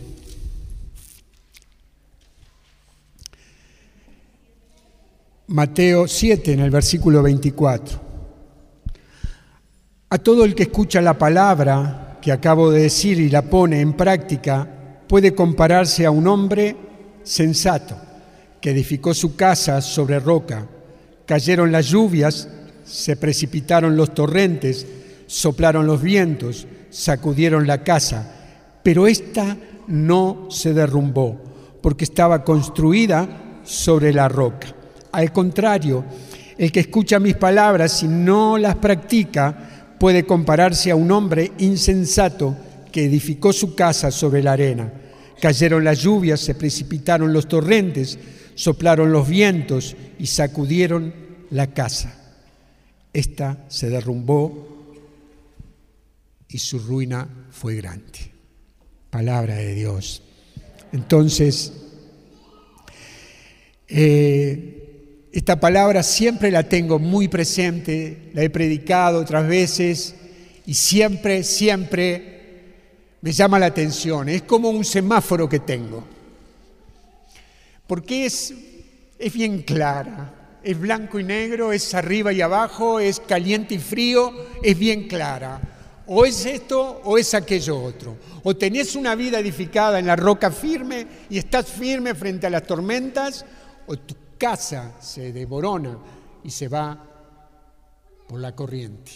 Mateo 5.47 6.07
7 6.07 6.53
en 6.53 6.59
el 6.59 6.69
versículo 6.69 7.23
24. 7.23 7.99
A 10.11 10.17
todo 10.19 10.45
el 10.45 10.53
que 10.53 10.63
escucha 10.63 11.01
la 11.01 11.17
palabra 11.17 12.19
que 12.21 12.31
acabo 12.31 12.69
de 12.69 12.83
decir 12.83 13.19
y 13.19 13.29
la 13.29 13.41
pone 13.41 13.81
en 13.81 13.93
práctica, 13.93 14.69
puede 15.07 15.33
compararse 15.33 16.05
a 16.05 16.11
un 16.11 16.27
hombre 16.27 16.77
sensato 17.23 18.05
que 18.65 18.71
edificó 18.71 19.13
su 19.13 19.35
casa 19.35 19.79
sobre 19.79 20.19
roca. 20.19 20.65
Cayeron 21.27 21.71
las 21.71 21.85
lluvias, 21.85 22.47
se 22.83 23.15
precipitaron 23.15 23.95
los 23.95 24.15
torrentes, 24.15 24.87
soplaron 25.27 25.85
los 25.85 26.01
vientos, 26.01 26.65
sacudieron 26.89 27.67
la 27.67 27.83
casa, 27.83 28.27
pero 28.81 29.05
ésta 29.05 29.55
no 29.85 30.47
se 30.49 30.73
derrumbó, 30.73 31.39
porque 31.79 32.05
estaba 32.05 32.43
construida 32.43 33.59
sobre 33.63 34.11
la 34.11 34.29
roca. 34.29 34.69
Al 35.11 35.31
contrario, 35.31 36.03
el 36.57 36.71
que 36.71 36.79
escucha 36.79 37.19
mis 37.19 37.35
palabras 37.35 38.01
y 38.01 38.07
no 38.07 38.57
las 38.57 38.77
practica 38.77 39.95
puede 39.99 40.25
compararse 40.25 40.89
a 40.89 40.95
un 40.95 41.11
hombre 41.11 41.51
insensato 41.59 42.57
que 42.91 43.05
edificó 43.05 43.53
su 43.53 43.75
casa 43.75 44.09
sobre 44.09 44.41
la 44.41 44.53
arena. 44.53 44.91
Cayeron 45.39 45.83
las 45.83 45.99
lluvias, 45.99 46.39
se 46.39 46.55
precipitaron 46.55 47.31
los 47.31 47.47
torrentes, 47.47 48.17
soplaron 48.55 49.11
los 49.11 49.29
vientos 49.29 49.95
y 50.17 50.27
sacudieron 50.27 51.13
la 51.51 51.73
casa. 51.73 52.13
Esta 53.13 53.65
se 53.67 53.89
derrumbó 53.89 54.67
y 56.49 56.57
su 56.57 56.79
ruina 56.79 57.27
fue 57.51 57.75
grande. 57.75 58.31
Palabra 59.09 59.55
de 59.55 59.75
Dios. 59.75 60.23
Entonces, 60.91 61.71
Eh, 63.87 65.29
esta 65.31 65.59
palabra 65.59 66.01
siempre 66.01 66.49
la 66.49 66.63
tengo 66.63 66.97
muy 66.97 67.27
presente, 67.27 68.31
la 68.33 68.43
he 68.43 68.49
predicado 68.49 69.19
otras 69.19 69.47
veces 69.47 70.15
y 70.65 70.73
siempre, 70.73 71.43
siempre 71.43 73.17
me 73.21 73.31
llama 73.31 73.59
la 73.59 73.67
atención. 73.67 74.29
Es 74.29 74.43
como 74.43 74.69
un 74.69 74.85
semáforo 74.85 75.47
que 75.47 75.59
tengo. 75.59 76.03
Porque 77.87 78.25
es, 78.25 78.53
es 79.19 79.33
bien 79.33 79.61
clara, 79.61 80.59
es 80.63 80.79
blanco 80.79 81.19
y 81.19 81.23
negro, 81.23 81.71
es 81.71 81.93
arriba 81.93 82.33
y 82.33 82.41
abajo, 82.41 82.99
es 82.99 83.19
caliente 83.19 83.75
y 83.75 83.79
frío, 83.79 84.33
es 84.63 84.77
bien 84.77 85.07
clara. 85.07 85.61
O 86.07 86.25
es 86.25 86.45
esto 86.45 87.01
o 87.03 87.17
es 87.17 87.33
aquello 87.33 87.81
otro. 87.81 88.17
O 88.43 88.55
tenés 88.55 88.95
una 88.95 89.15
vida 89.15 89.39
edificada 89.39 89.99
en 89.99 90.07
la 90.07 90.15
roca 90.15 90.51
firme 90.51 91.07
y 91.29 91.37
estás 91.37 91.67
firme 91.67 92.13
frente 92.15 92.47
a 92.47 92.49
las 92.49 92.63
tormentas, 92.63 93.45
o 93.87 93.97
tu 93.97 94.15
casa 94.37 94.95
se 94.99 95.31
devorona 95.31 95.97
y 96.43 96.49
se 96.49 96.67
va 96.67 97.03
por 98.27 98.39
la 98.39 98.55
corriente. 98.55 99.11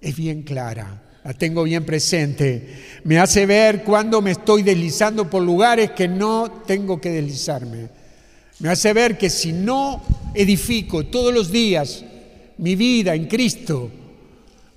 Es 0.00 0.16
bien 0.16 0.42
clara, 0.42 1.02
la 1.24 1.32
tengo 1.34 1.62
bien 1.64 1.84
presente. 1.84 3.00
Me 3.04 3.18
hace 3.18 3.46
ver 3.46 3.84
cuando 3.84 4.20
me 4.20 4.32
estoy 4.32 4.62
deslizando 4.62 5.28
por 5.28 5.42
lugares 5.42 5.92
que 5.92 6.08
no 6.08 6.62
tengo 6.66 7.00
que 7.00 7.10
deslizarme. 7.10 7.88
Me 8.58 8.68
hace 8.68 8.92
ver 8.92 9.16
que 9.18 9.30
si 9.30 9.52
no 9.52 10.02
edifico 10.34 11.06
todos 11.06 11.32
los 11.32 11.50
días 11.50 12.04
mi 12.58 12.76
vida 12.76 13.14
en 13.14 13.26
Cristo, 13.26 13.90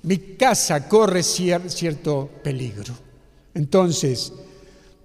mi 0.03 0.17
casa 0.37 0.87
corre 0.87 1.23
cierto 1.23 2.29
peligro. 2.43 2.93
Entonces, 3.53 4.31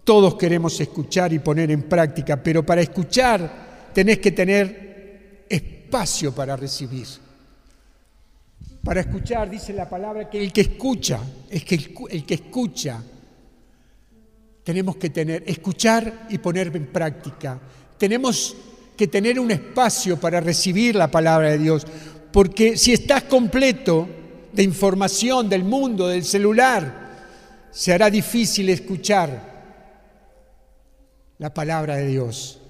todos 0.05 0.34
queremos 0.34 0.78
escuchar 0.80 1.32
y 1.32 1.38
poner 1.38 1.70
en 1.70 1.82
práctica, 1.82 2.43
pero 2.43 2.64
para 2.64 2.80
escuchar 2.80 3.91
tenés 3.95 4.18
que 4.18 4.32
tener 4.32 5.45
espacio 5.49 6.34
para 6.34 6.57
recibir. 6.57 7.07
Para 8.83 9.01
escuchar, 9.01 9.51
dice 9.51 9.72
la 9.72 9.89
palabra, 9.89 10.28
que 10.28 10.43
el 10.43 10.53
que 10.53 10.62
escucha, 10.62 11.20
es 11.49 11.64
que 11.64 11.74
el, 12.11 12.24
que 12.24 12.35
escucha, 12.35 13.03
tenemos 14.64 14.97
que 14.97 15.11
tener, 15.11 15.45
escuchar 15.47 16.26
y 16.31 16.39
poner 16.39 16.74
en 16.74 16.87
práctica. 16.87 17.61
Tenemos 17.99 18.57
que 18.97 19.07
tener 19.09 19.39
un 19.39 19.51
espacio 19.51 20.18
para 20.18 20.41
recibir 20.41 20.95
la 20.95 21.11
palabra 21.11 21.51
de 21.51 21.59
Dios, 21.59 21.87
porque 22.33 22.76
si 22.76 22.93
estás 22.93 23.24
completo, 23.24 24.09
de 24.53 24.62
información 24.62 25.49
del 25.49 25.64
mundo, 25.64 26.09
del 26.09 26.24
celular, 26.24 27.11
se 27.70 27.93
hará 27.93 28.11
difícil 28.11 28.68
escuchar 28.68 29.51
la 31.39 31.55
palabra 31.55 31.97
de 31.97 32.09
Dios. 32.09 32.61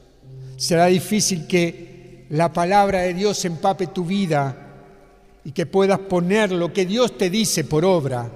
Será 0.56 0.86
difícil 0.86 1.46
que 1.46 2.26
la 2.30 2.52
palabra 2.52 3.00
de 3.00 3.14
Dios 3.14 3.44
empape 3.44 3.88
tu 3.88 4.04
vida 4.04 4.69
y 5.44 5.52
que 5.52 5.66
puedas 5.66 5.98
poner 6.00 6.52
lo 6.52 6.72
que 6.72 6.86
Dios 6.86 7.16
te 7.16 7.30
dice 7.30 7.64
por 7.64 7.84
obra. 7.84 8.30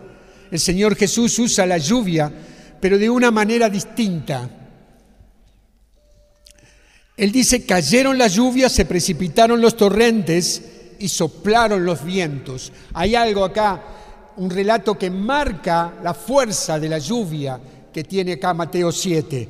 El 0.51 0.61
Señor 0.61 0.97
Jesús 0.97 1.39
usa 1.39 1.67
la 1.67 1.79
lluvia, 1.79 2.33
pero 2.81 2.99
de 2.99 3.11
una 3.11 3.31
manera 3.31 3.69
distinta. 3.69 4.49
Él 7.17 7.31
dice, 7.31 7.65
cayeron 7.65 8.19
las 8.19 8.35
lluvias, 8.35 8.73
se 8.73 8.85
precipitaron 8.85 9.61
los 9.61 9.77
torrentes, 9.77 10.63
y 10.99 11.09
soplaron 11.09 11.85
los 11.85 12.05
vientos. 12.05 12.73
Hay 12.93 13.15
algo 13.15 13.45
acá, 13.45 13.83
un 14.37 14.51
relato 14.51 14.99
que 14.99 15.11
marca 15.11 15.95
la 16.03 16.15
fuerza 16.15 16.79
de 16.79 16.89
la 16.89 16.99
lluvia 16.99 17.61
que 17.93 18.05
tiene 18.05 18.33
acá 18.33 18.55
Mateo 18.55 18.91
7. 18.91 19.49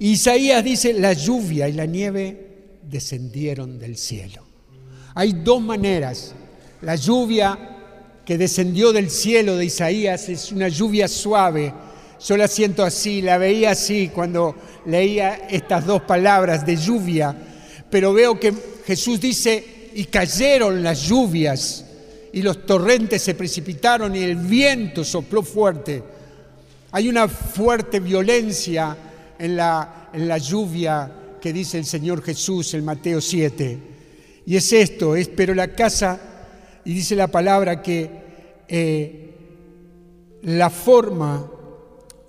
Isaías 0.00 0.64
dice, 0.64 0.92
la 0.94 1.12
lluvia 1.12 1.68
y 1.68 1.72
la 1.72 1.86
nieve 1.86 2.78
descendieron 2.82 3.78
del 3.78 3.96
cielo. 3.96 4.42
Hay 5.14 5.32
dos 5.32 5.62
maneras. 5.62 6.34
La 6.84 6.96
lluvia 6.96 7.58
que 8.26 8.36
descendió 8.36 8.92
del 8.92 9.10
cielo 9.10 9.56
de 9.56 9.64
Isaías 9.64 10.28
es 10.28 10.52
una 10.52 10.68
lluvia 10.68 11.08
suave. 11.08 11.72
Yo 12.22 12.36
la 12.36 12.46
siento 12.46 12.84
así, 12.84 13.22
la 13.22 13.38
veía 13.38 13.70
así 13.70 14.10
cuando 14.14 14.54
leía 14.84 15.46
estas 15.48 15.86
dos 15.86 16.02
palabras 16.02 16.66
de 16.66 16.76
lluvia, 16.76 17.34
pero 17.88 18.12
veo 18.12 18.38
que 18.38 18.52
Jesús 18.86 19.18
dice, 19.18 19.90
y 19.94 20.04
cayeron 20.04 20.82
las 20.82 21.08
lluvias 21.08 21.86
y 22.34 22.42
los 22.42 22.66
torrentes 22.66 23.22
se 23.22 23.34
precipitaron 23.34 24.14
y 24.14 24.18
el 24.18 24.36
viento 24.36 25.04
sopló 25.04 25.42
fuerte. 25.42 26.02
Hay 26.90 27.08
una 27.08 27.28
fuerte 27.28 27.98
violencia 27.98 28.94
en 29.38 29.56
la, 29.56 30.10
en 30.12 30.28
la 30.28 30.36
lluvia 30.36 31.10
que 31.40 31.50
dice 31.50 31.78
el 31.78 31.86
Señor 31.86 32.22
Jesús 32.22 32.74
en 32.74 32.84
Mateo 32.84 33.22
7. 33.22 33.78
Y 34.44 34.56
es 34.56 34.70
esto, 34.74 35.16
es, 35.16 35.28
pero 35.28 35.54
la 35.54 35.68
casa, 35.68 36.33
y 36.84 36.92
dice 36.92 37.16
la 37.16 37.28
palabra 37.28 37.82
que 37.82 38.10
eh, 38.68 39.30
la 40.42 40.70
forma, 40.70 41.50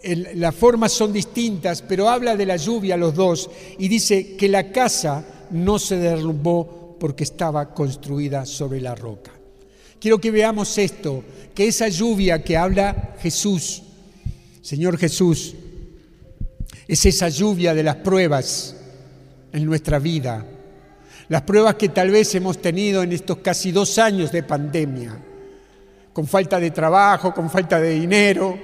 las 0.03 0.55
formas 0.55 0.91
son 0.91 1.11
distintas, 1.11 1.81
pero 1.81 2.09
habla 2.09 2.35
de 2.35 2.45
la 2.45 2.55
lluvia 2.55 2.95
los 2.95 3.15
dos, 3.15 3.49
y 3.77 3.87
dice 3.87 4.35
que 4.37 4.47
la 4.47 4.71
casa 4.71 5.25
no 5.51 5.79
se 5.79 5.97
derrumbó 5.97 6.97
porque 6.99 7.23
estaba 7.23 7.73
construida 7.73 8.45
sobre 8.45 8.79
la 8.79 8.95
roca. 8.95 9.31
Quiero 9.99 10.19
que 10.19 10.31
veamos 10.31 10.77
esto, 10.77 11.23
que 11.53 11.67
esa 11.67 11.87
lluvia 11.87 12.43
que 12.43 12.57
habla 12.57 13.15
Jesús, 13.19 13.81
Señor 14.61 14.97
Jesús, 14.97 15.55
es 16.87 17.05
esa 17.05 17.29
lluvia 17.29 17.73
de 17.73 17.83
las 17.83 17.97
pruebas 17.97 18.75
en 19.51 19.65
nuestra 19.65 19.99
vida, 19.99 20.45
las 21.29 21.41
pruebas 21.41 21.75
que 21.75 21.89
tal 21.89 22.11
vez 22.11 22.33
hemos 22.35 22.61
tenido 22.61 23.03
en 23.03 23.11
estos 23.11 23.37
casi 23.37 23.71
dos 23.71 23.97
años 23.97 24.31
de 24.31 24.43
pandemia, 24.43 25.17
con 26.13 26.27
falta 26.27 26.59
de 26.59 26.71
trabajo, 26.71 27.33
con 27.33 27.49
falta 27.49 27.79
de 27.79 27.91
dinero, 27.91 28.57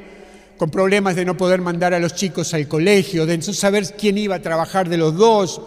con 0.57 0.69
problemas 0.69 1.15
de 1.15 1.25
no 1.25 1.35
poder 1.35 1.59
mandar 1.59 1.93
a 1.93 1.99
los 1.99 2.13
chicos 2.13 2.53
al 2.53 2.67
colegio, 2.67 3.25
de 3.25 3.37
no 3.37 3.43
saber 3.53 3.85
quién 3.97 4.17
iba 4.17 4.35
a 4.35 4.41
trabajar 4.41 4.87
de 4.87 4.97
los 4.97 5.15
dos, 5.15 5.59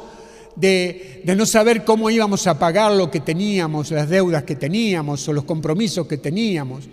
de, 0.55 1.23
no 1.25 1.47
saber 1.47 1.85
cómo 1.85 2.11
íbamos 2.11 2.47
a 2.47 2.59
pagar 2.59 2.93
lo 2.93 3.11
que 3.11 3.21
teníamos, 3.21 3.91
las 3.91 4.09
deudas 4.09 4.45
que 4.45 4.55
teníamos 4.55 5.27
o 5.29 5.33
los 5.33 5.45
compromisos 5.45 6.07
que 6.07 6.19
teníamos, 6.19 6.89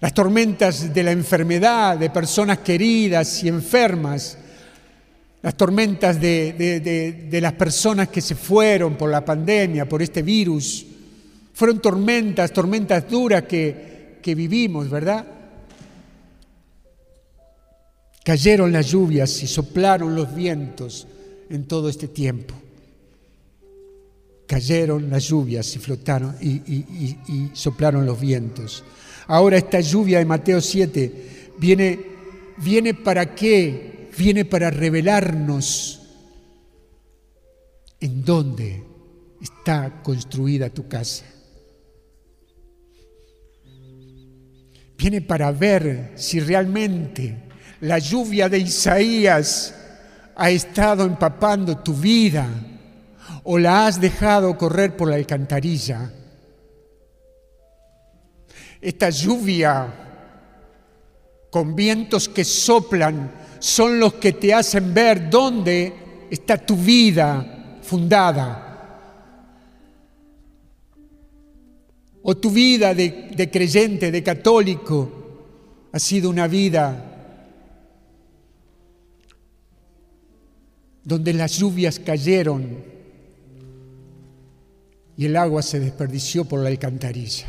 las 0.00 0.12
tormentas 0.12 0.92
de 0.92 1.02
la 1.02 1.12
enfermedad, 1.12 1.96
de 1.96 2.10
personas 2.10 2.58
queridas 2.58 3.42
y 3.44 3.48
enfermas, 3.48 4.36
las 5.44 5.58
tormentas 5.58 6.18
de, 6.18 7.38
las 7.38 7.52
personas 7.52 8.08
que 8.08 8.22
se 8.22 8.34
fueron 8.34 8.96
por 8.96 9.10
la 9.10 9.22
pandemia, 9.22 9.86
por 9.86 10.00
este 10.00 10.22
virus. 10.22 10.86
Fueron 11.52 11.82
tormentas, 11.82 12.50
tormentas 12.50 13.06
duras 13.10 13.42
que, 13.42 14.20
vivimos, 14.24 14.88
¿verdad? 14.88 15.26
Cayeron 18.24 18.72
las 18.72 18.86
lluvias 18.86 19.42
y 19.42 19.46
soplaron 19.46 20.14
los 20.14 20.34
vientos 20.34 21.06
en 21.50 21.64
todo 21.64 21.90
este 21.90 22.08
tiempo. 22.08 22.54
Cayeron 24.46 25.10
las 25.10 25.24
lluvias 25.24 25.76
y 25.76 25.78
flotaron 25.78 26.36
y, 26.40 27.50
soplaron 27.52 28.06
los 28.06 28.18
vientos. 28.18 28.82
Ahora 29.26 29.58
esta 29.58 29.78
lluvia 29.80 30.20
de 30.20 30.24
Mateo 30.24 30.62
7 30.62 31.50
viene, 31.58 32.00
viene 32.56 32.94
para 32.94 33.34
qué? 33.34 33.93
Viene 34.16 34.44
para 34.44 34.70
revelarnos 34.70 36.00
en 38.00 38.24
dónde 38.24 38.84
está 39.40 40.02
construida 40.02 40.70
tu 40.70 40.86
casa. 40.88 41.24
Viene 44.96 45.20
para 45.20 45.50
ver 45.50 46.12
si 46.14 46.38
realmente 46.40 47.44
la 47.80 47.98
lluvia 47.98 48.48
de 48.48 48.58
Isaías 48.58 49.74
ha 50.36 50.50
estado 50.50 51.04
empapando 51.04 51.78
tu 51.78 51.94
vida 51.94 52.48
o 53.42 53.58
la 53.58 53.86
has 53.86 54.00
dejado 54.00 54.56
correr 54.56 54.96
por 54.96 55.08
la 55.08 55.16
alcantarilla. 55.16 56.10
Esta 58.80 59.10
lluvia 59.10 59.92
con 61.50 61.74
vientos 61.74 62.28
que 62.28 62.44
soplan 62.44 63.30
son 63.64 63.98
los 63.98 64.12
que 64.14 64.34
te 64.34 64.52
hacen 64.52 64.92
ver 64.92 65.30
dónde 65.30 66.26
está 66.30 66.58
tu 66.58 66.76
vida 66.76 67.78
fundada. 67.80 68.60
O 72.22 72.36
tu 72.36 72.50
vida 72.50 72.92
de, 72.92 73.48
creyente, 73.50 74.12
de 74.12 74.22
católico, 74.22 75.10
ha 75.92 75.98
sido 75.98 76.28
una 76.28 76.46
vida 76.46 77.40
donde 81.02 81.32
las 81.32 81.58
lluvias 81.58 81.98
cayeron 81.98 82.84
y 85.16 85.24
el 85.24 85.36
agua 85.36 85.62
se 85.62 85.80
desperdició 85.80 86.44
por 86.44 86.60
la 86.60 86.68
alcantarilla. 86.68 87.46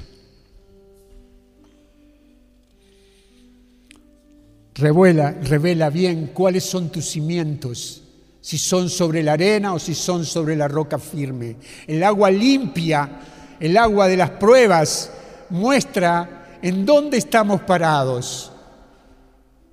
Revela, 4.76 5.32
revela 5.32 5.90
bien 5.90 6.32
cuáles 6.34 6.66
son 6.66 6.92
tus 6.92 7.06
cimientos, 7.06 8.04
si 8.42 8.58
son 8.58 8.90
sobre 8.90 9.24
la 9.24 9.34
arena 9.34 9.74
o 9.74 9.80
si 9.80 9.96
son 9.96 10.26
sobre 10.26 10.58
la 10.58 10.68
roca 10.68 11.00
firme. 11.00 11.56
El 11.88 12.04
agua 12.04 12.30
limpia, 12.30 13.10
el 13.58 13.78
agua 13.78 14.10
de 14.10 14.18
las 14.18 14.32
pruebas, 14.32 15.12
muestra 15.50 16.58
en 16.62 16.86
dónde 16.86 17.18
estamos 17.18 17.62
parados. 17.62 18.52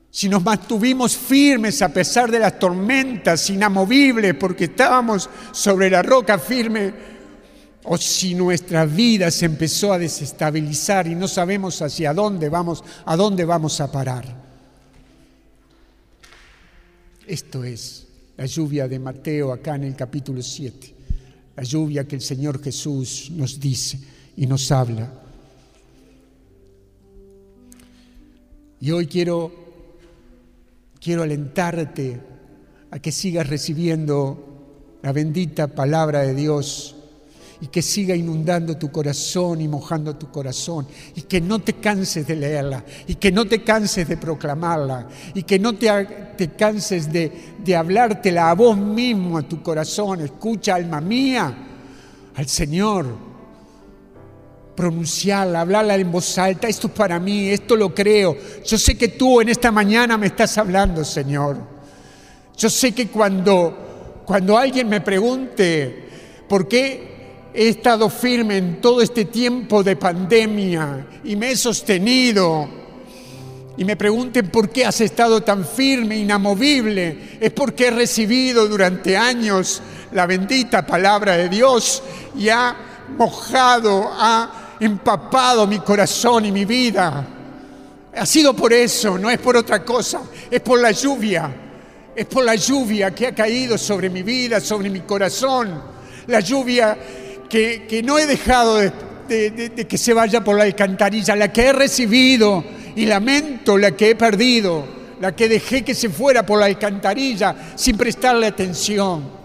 Si 0.09 0.29
nos 0.29 0.45
mantuvimos 0.45 1.17
firmes 1.17 1.83
a 1.83 1.89
pesar 1.89 2.31
de 2.31 2.39
las 2.39 2.59
tormentas, 2.61 3.51
inamovibles, 3.51 4.35
porque 4.35 4.65
estábamos 4.65 5.29
sobre 5.51 5.91
la 5.91 6.03
roca 6.03 6.39
firme, 6.39 6.95
o 7.85 7.97
si 7.97 8.37
nuestra 8.37 8.85
vida 8.85 9.33
se 9.33 9.47
empezó 9.47 9.93
a 9.93 9.99
desestabilizar 9.99 11.09
y 11.09 11.17
no 11.17 11.27
sabemos 11.27 11.83
hacia 11.83 12.15
dónde 12.15 12.49
vamos, 12.49 12.85
a 13.05 13.17
dónde 13.17 13.45
vamos 13.45 13.81
a 13.81 13.91
parar. 13.91 14.42
Esto 17.33 17.65
es 17.65 18.07
la 18.37 18.45
lluvia 18.45 18.87
de 18.87 18.99
Mateo 18.99 19.55
acá 19.55 19.77
en 19.77 19.85
el 19.85 19.97
capítulo 19.97 20.43
7, 20.43 20.95
la 21.57 21.63
lluvia 21.63 22.07
que 22.07 22.17
el 22.17 22.21
Señor 22.21 22.63
Jesús 22.63 23.31
nos 23.31 23.59
dice 23.59 23.99
y 24.37 24.47
nos 24.47 24.71
habla. 24.71 25.11
Y 28.83 28.91
hoy 28.91 29.07
quiero, 29.07 29.51
quiero 31.01 31.23
alentarte 31.23 32.21
a 32.91 32.99
que 32.99 33.11
sigas 33.11 33.49
recibiendo 33.49 34.99
la 35.03 35.13
bendita 35.13 35.69
palabra 35.69 36.21
de 36.21 36.35
Dios 36.35 36.97
y 37.63 37.69
que 37.69 37.81
siga 37.81 38.17
inundando 38.17 38.77
tu 38.77 38.91
corazón 38.91 39.61
y 39.61 39.69
mojando 39.69 40.17
tu 40.17 40.29
corazón 40.33 40.85
y 41.15 41.23
que 41.23 41.41
no 41.41 41.61
te 41.61 41.75
canses 41.75 42.27
de 42.27 42.35
leerla 42.35 42.85
y 43.07 43.15
que 43.15 43.31
no 43.31 43.45
te 43.45 43.63
canses 43.63 44.09
de 44.09 44.17
proclamarla 44.17 45.07
y 45.33 45.45
que 45.45 45.61
no 45.61 45.73
te, 45.73 45.89
te 46.37 46.49
canses 46.49 47.13
de, 47.13 47.31
de 47.65 47.77
hablártela 47.77 48.51
a 48.51 48.55
vos 48.55 48.77
mismo, 48.77 49.39
a 49.39 49.43
tu 49.43 49.63
corazón. 49.63 50.23
Escucha, 50.23 50.75
alma 50.75 51.01
mía, 51.01 51.57
al 52.35 52.49
Señor. 52.49 53.07
Pronunciarla, 54.75 55.61
hablarla 55.61 55.95
en 55.95 56.11
voz 56.11 56.37
alta, 56.39 56.67
esto 56.67 56.89
es 56.89 56.95
para 56.95 57.21
mí, 57.21 57.49
esto 57.51 57.77
lo 57.77 57.95
creo. 57.95 58.37
Yo 58.65 58.77
sé 58.77 58.99
que 58.99 59.07
tú 59.07 59.41
en 59.41 59.51
esta 59.51 59.71
mañana 59.71 60.19
me 60.19 60.27
estás 60.27 60.59
hablando, 60.59 61.05
Señor. 61.05 61.59
Yo 62.57 62.69
sé 62.69 62.91
que 62.91 63.07
cuando, 63.07 64.23
cuando 64.27 64.59
alguien 64.59 64.89
me 64.89 65.01
pregunte 65.01 66.09
por 66.49 66.67
qué 66.67 67.12
He 67.55 67.69
estado 67.69 68.09
firme 68.09 68.57
en 68.57 68.81
todo 68.81 69.03
este 69.03 69.27
tiempo 69.27 69.83
de 69.83 69.97
pandemia 69.97 71.07
y 71.23 71.37
me 71.37 71.51
he 71.51 71.57
sostenido. 71.57 72.69
Y 73.77 73.85
me 73.85 73.97
pregunten 73.97 74.49
por 74.49 74.71
qué 74.71 74.87
has 74.87 75.01
estado 75.01 75.43
tan 75.43 75.67
firme, 75.67 76.17
inamovible. 76.17 77.39
Es 77.41 77.51
porque 77.53 77.89
he 77.89 77.91
recibido 77.91 78.67
durante 78.69 79.17
años 79.17 79.83
la 80.13 80.27
bendita 80.27 80.87
palabra 80.87 81.37
de 81.37 81.49
Dios 81.49 82.03
y 82.37 82.49
ha 82.49 82.75
mojado, 83.19 84.11
ha 84.13 84.77
empapado 84.81 85.67
mi 85.67 85.81
corazón 85.81 86.47
y 86.47 86.53
mi 86.53 86.65
vida. 86.65 87.27
Ha 88.15 88.27
sido 88.27 88.55
por 88.55 88.73
eso, 88.73 89.19
no 89.19 89.31
es 89.31 89.39
por 89.39 89.57
otra 89.57 89.85
cosa, 89.85 90.23
es 90.51 90.61
por 90.61 90.81
la 90.81 90.91
lluvia. 90.91 91.55
Es 92.15 92.27
por 92.27 92.45
la 92.45 92.55
lluvia 92.55 93.15
que 93.15 93.27
ha 93.27 93.35
caído 93.35 93.79
sobre 93.79 94.11
mi 94.11 94.23
vida, 94.23 94.61
sobre 94.61 94.91
mi 94.91 95.01
corazón. 95.01 95.83
La 96.27 96.41
lluvia 96.41 96.97
que, 97.53 98.03
no 98.03 98.19
he 98.19 98.25
dejado 98.25 98.79
de, 98.79 99.87
que 99.87 99.99
se 99.99 100.15
vaya 100.15 100.43
por 100.43 100.57
la 100.57 100.65
alcantarilla, 100.65 101.37
la 101.37 101.53
que 101.53 101.67
he 101.67 101.73
recibido 101.75 102.65
y 102.97 103.05
lamento 103.05 103.77
la 103.77 103.91
que 103.93 104.11
he 104.11 104.15
perdido, 104.15 104.87
la 105.21 105.37
que 105.37 105.51
dejé 105.51 105.85
que 105.85 105.95
se 105.95 106.09
fuera 106.09 106.47
por 106.47 106.59
la 106.59 106.67
alcantarilla 106.67 107.55
sin 107.75 107.99
prestarle 107.99 108.47
atención. 108.47 109.43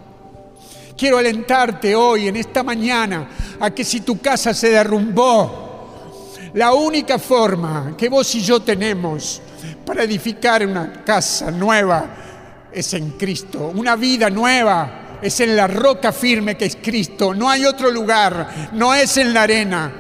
Quiero 0.97 1.18
alentarte 1.18 1.93
hoy, 1.95 2.30
en 2.30 2.38
esta 2.38 2.64
mañana, 2.64 3.30
a 3.60 3.72
que 3.72 3.84
si 3.84 3.99
tu 3.99 4.20
casa 4.20 4.53
se 4.53 4.70
derrumbó, 4.70 6.32
la 6.53 6.74
única 6.74 7.20
forma 7.20 7.93
que 7.97 8.08
vos 8.08 8.34
y 8.36 8.41
yo 8.41 8.62
tenemos 8.62 9.41
para 9.86 10.03
edificar 10.03 10.66
una 10.66 11.03
casa 11.03 11.51
nueva 11.51 12.70
es 12.72 12.93
en 12.93 13.12
Cristo, 13.12 13.74
una 13.76 13.97
vida 13.97 14.30
nueva 14.30 15.07
es 15.22 15.39
en 15.39 15.55
la 15.55 15.68
roca 15.68 16.11
firme 16.11 16.55
que 16.55 16.65
es 16.65 16.78
Cristo. 16.82 17.34
No 17.34 17.49
hay 17.49 17.65
otro 17.65 17.91
lugar, 17.91 18.70
no 18.74 18.93
es 18.93 19.18
en 19.18 19.34
la 19.34 19.43
arena, 19.43 19.91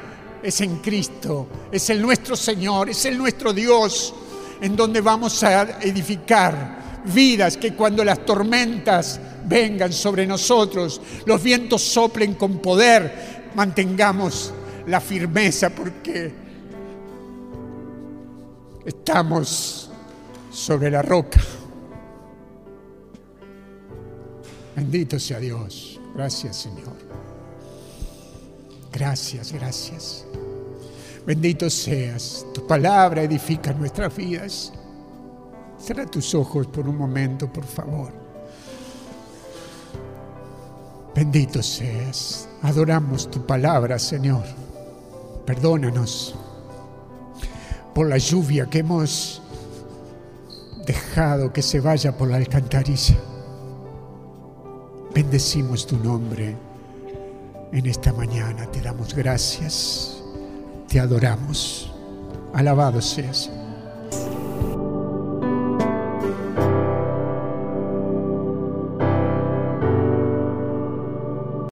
es 0.41 0.61
en 0.61 0.77
Cristo, 0.77 1.47
es 1.71 1.89
el 1.89 2.01
nuestro 2.01 2.35
Señor, 2.35 2.89
es 2.89 3.05
el 3.05 3.17
nuestro 3.17 3.53
Dios, 3.53 4.13
en 4.61 4.75
donde 4.75 5.01
vamos 5.01 5.43
a 5.43 5.79
edificar 5.81 7.01
vidas 7.05 7.57
que 7.57 7.73
cuando 7.73 8.03
las 8.03 8.25
tormentas 8.25 9.19
vengan 9.45 9.93
sobre 9.93 10.27
nosotros, 10.27 11.01
los 11.25 11.41
vientos 11.41 11.81
soplen 11.81 12.35
con 12.35 12.59
poder, 12.59 13.49
mantengamos 13.55 14.53
la 14.87 14.99
firmeza 14.99 15.69
porque 15.69 16.31
estamos 18.85 19.89
sobre 20.51 20.89
la 20.89 21.01
roca. 21.01 21.39
Bendito 24.77 25.17
sea 25.17 25.39
Dios. 25.39 25.99
Gracias 26.13 26.55
Señor. 26.55 26.93
Gracias, 28.93 29.51
gracias. 29.51 30.23
Bendito 31.25 31.67
seas. 31.67 32.45
Tu 32.53 32.65
palabra 32.67 33.23
edifica 33.23 33.73
nuestras 33.73 34.15
vidas. 34.15 34.71
Cierra 35.79 36.05
tus 36.05 36.35
ojos 36.35 36.67
por 36.67 36.87
un 36.87 36.95
momento, 36.95 37.51
por 37.51 37.65
favor. 37.65 38.13
Bendito 41.15 41.63
seas. 41.63 42.47
Adoramos 42.61 43.31
tu 43.31 43.43
palabra, 43.47 43.97
Señor. 43.97 44.43
Perdónanos 45.43 46.35
por 47.95 48.07
la 48.07 48.19
lluvia 48.19 48.67
que 48.67 48.79
hemos 48.79 49.41
dejado 50.85 51.51
que 51.51 51.63
se 51.63 51.79
vaya 51.79 52.15
por 52.15 52.29
la 52.29 52.37
alcantarilla. 52.37 53.17
Bendecimos 55.13 55.87
tu 55.87 55.97
nombre 55.97 56.55
en 57.71 57.85
esta 57.85 58.13
mañana. 58.13 58.65
Te 58.71 58.81
damos 58.81 59.13
gracias. 59.13 60.23
Te 60.87 60.99
adoramos. 60.99 61.91
Alabado 62.53 63.01
seas. 63.01 63.49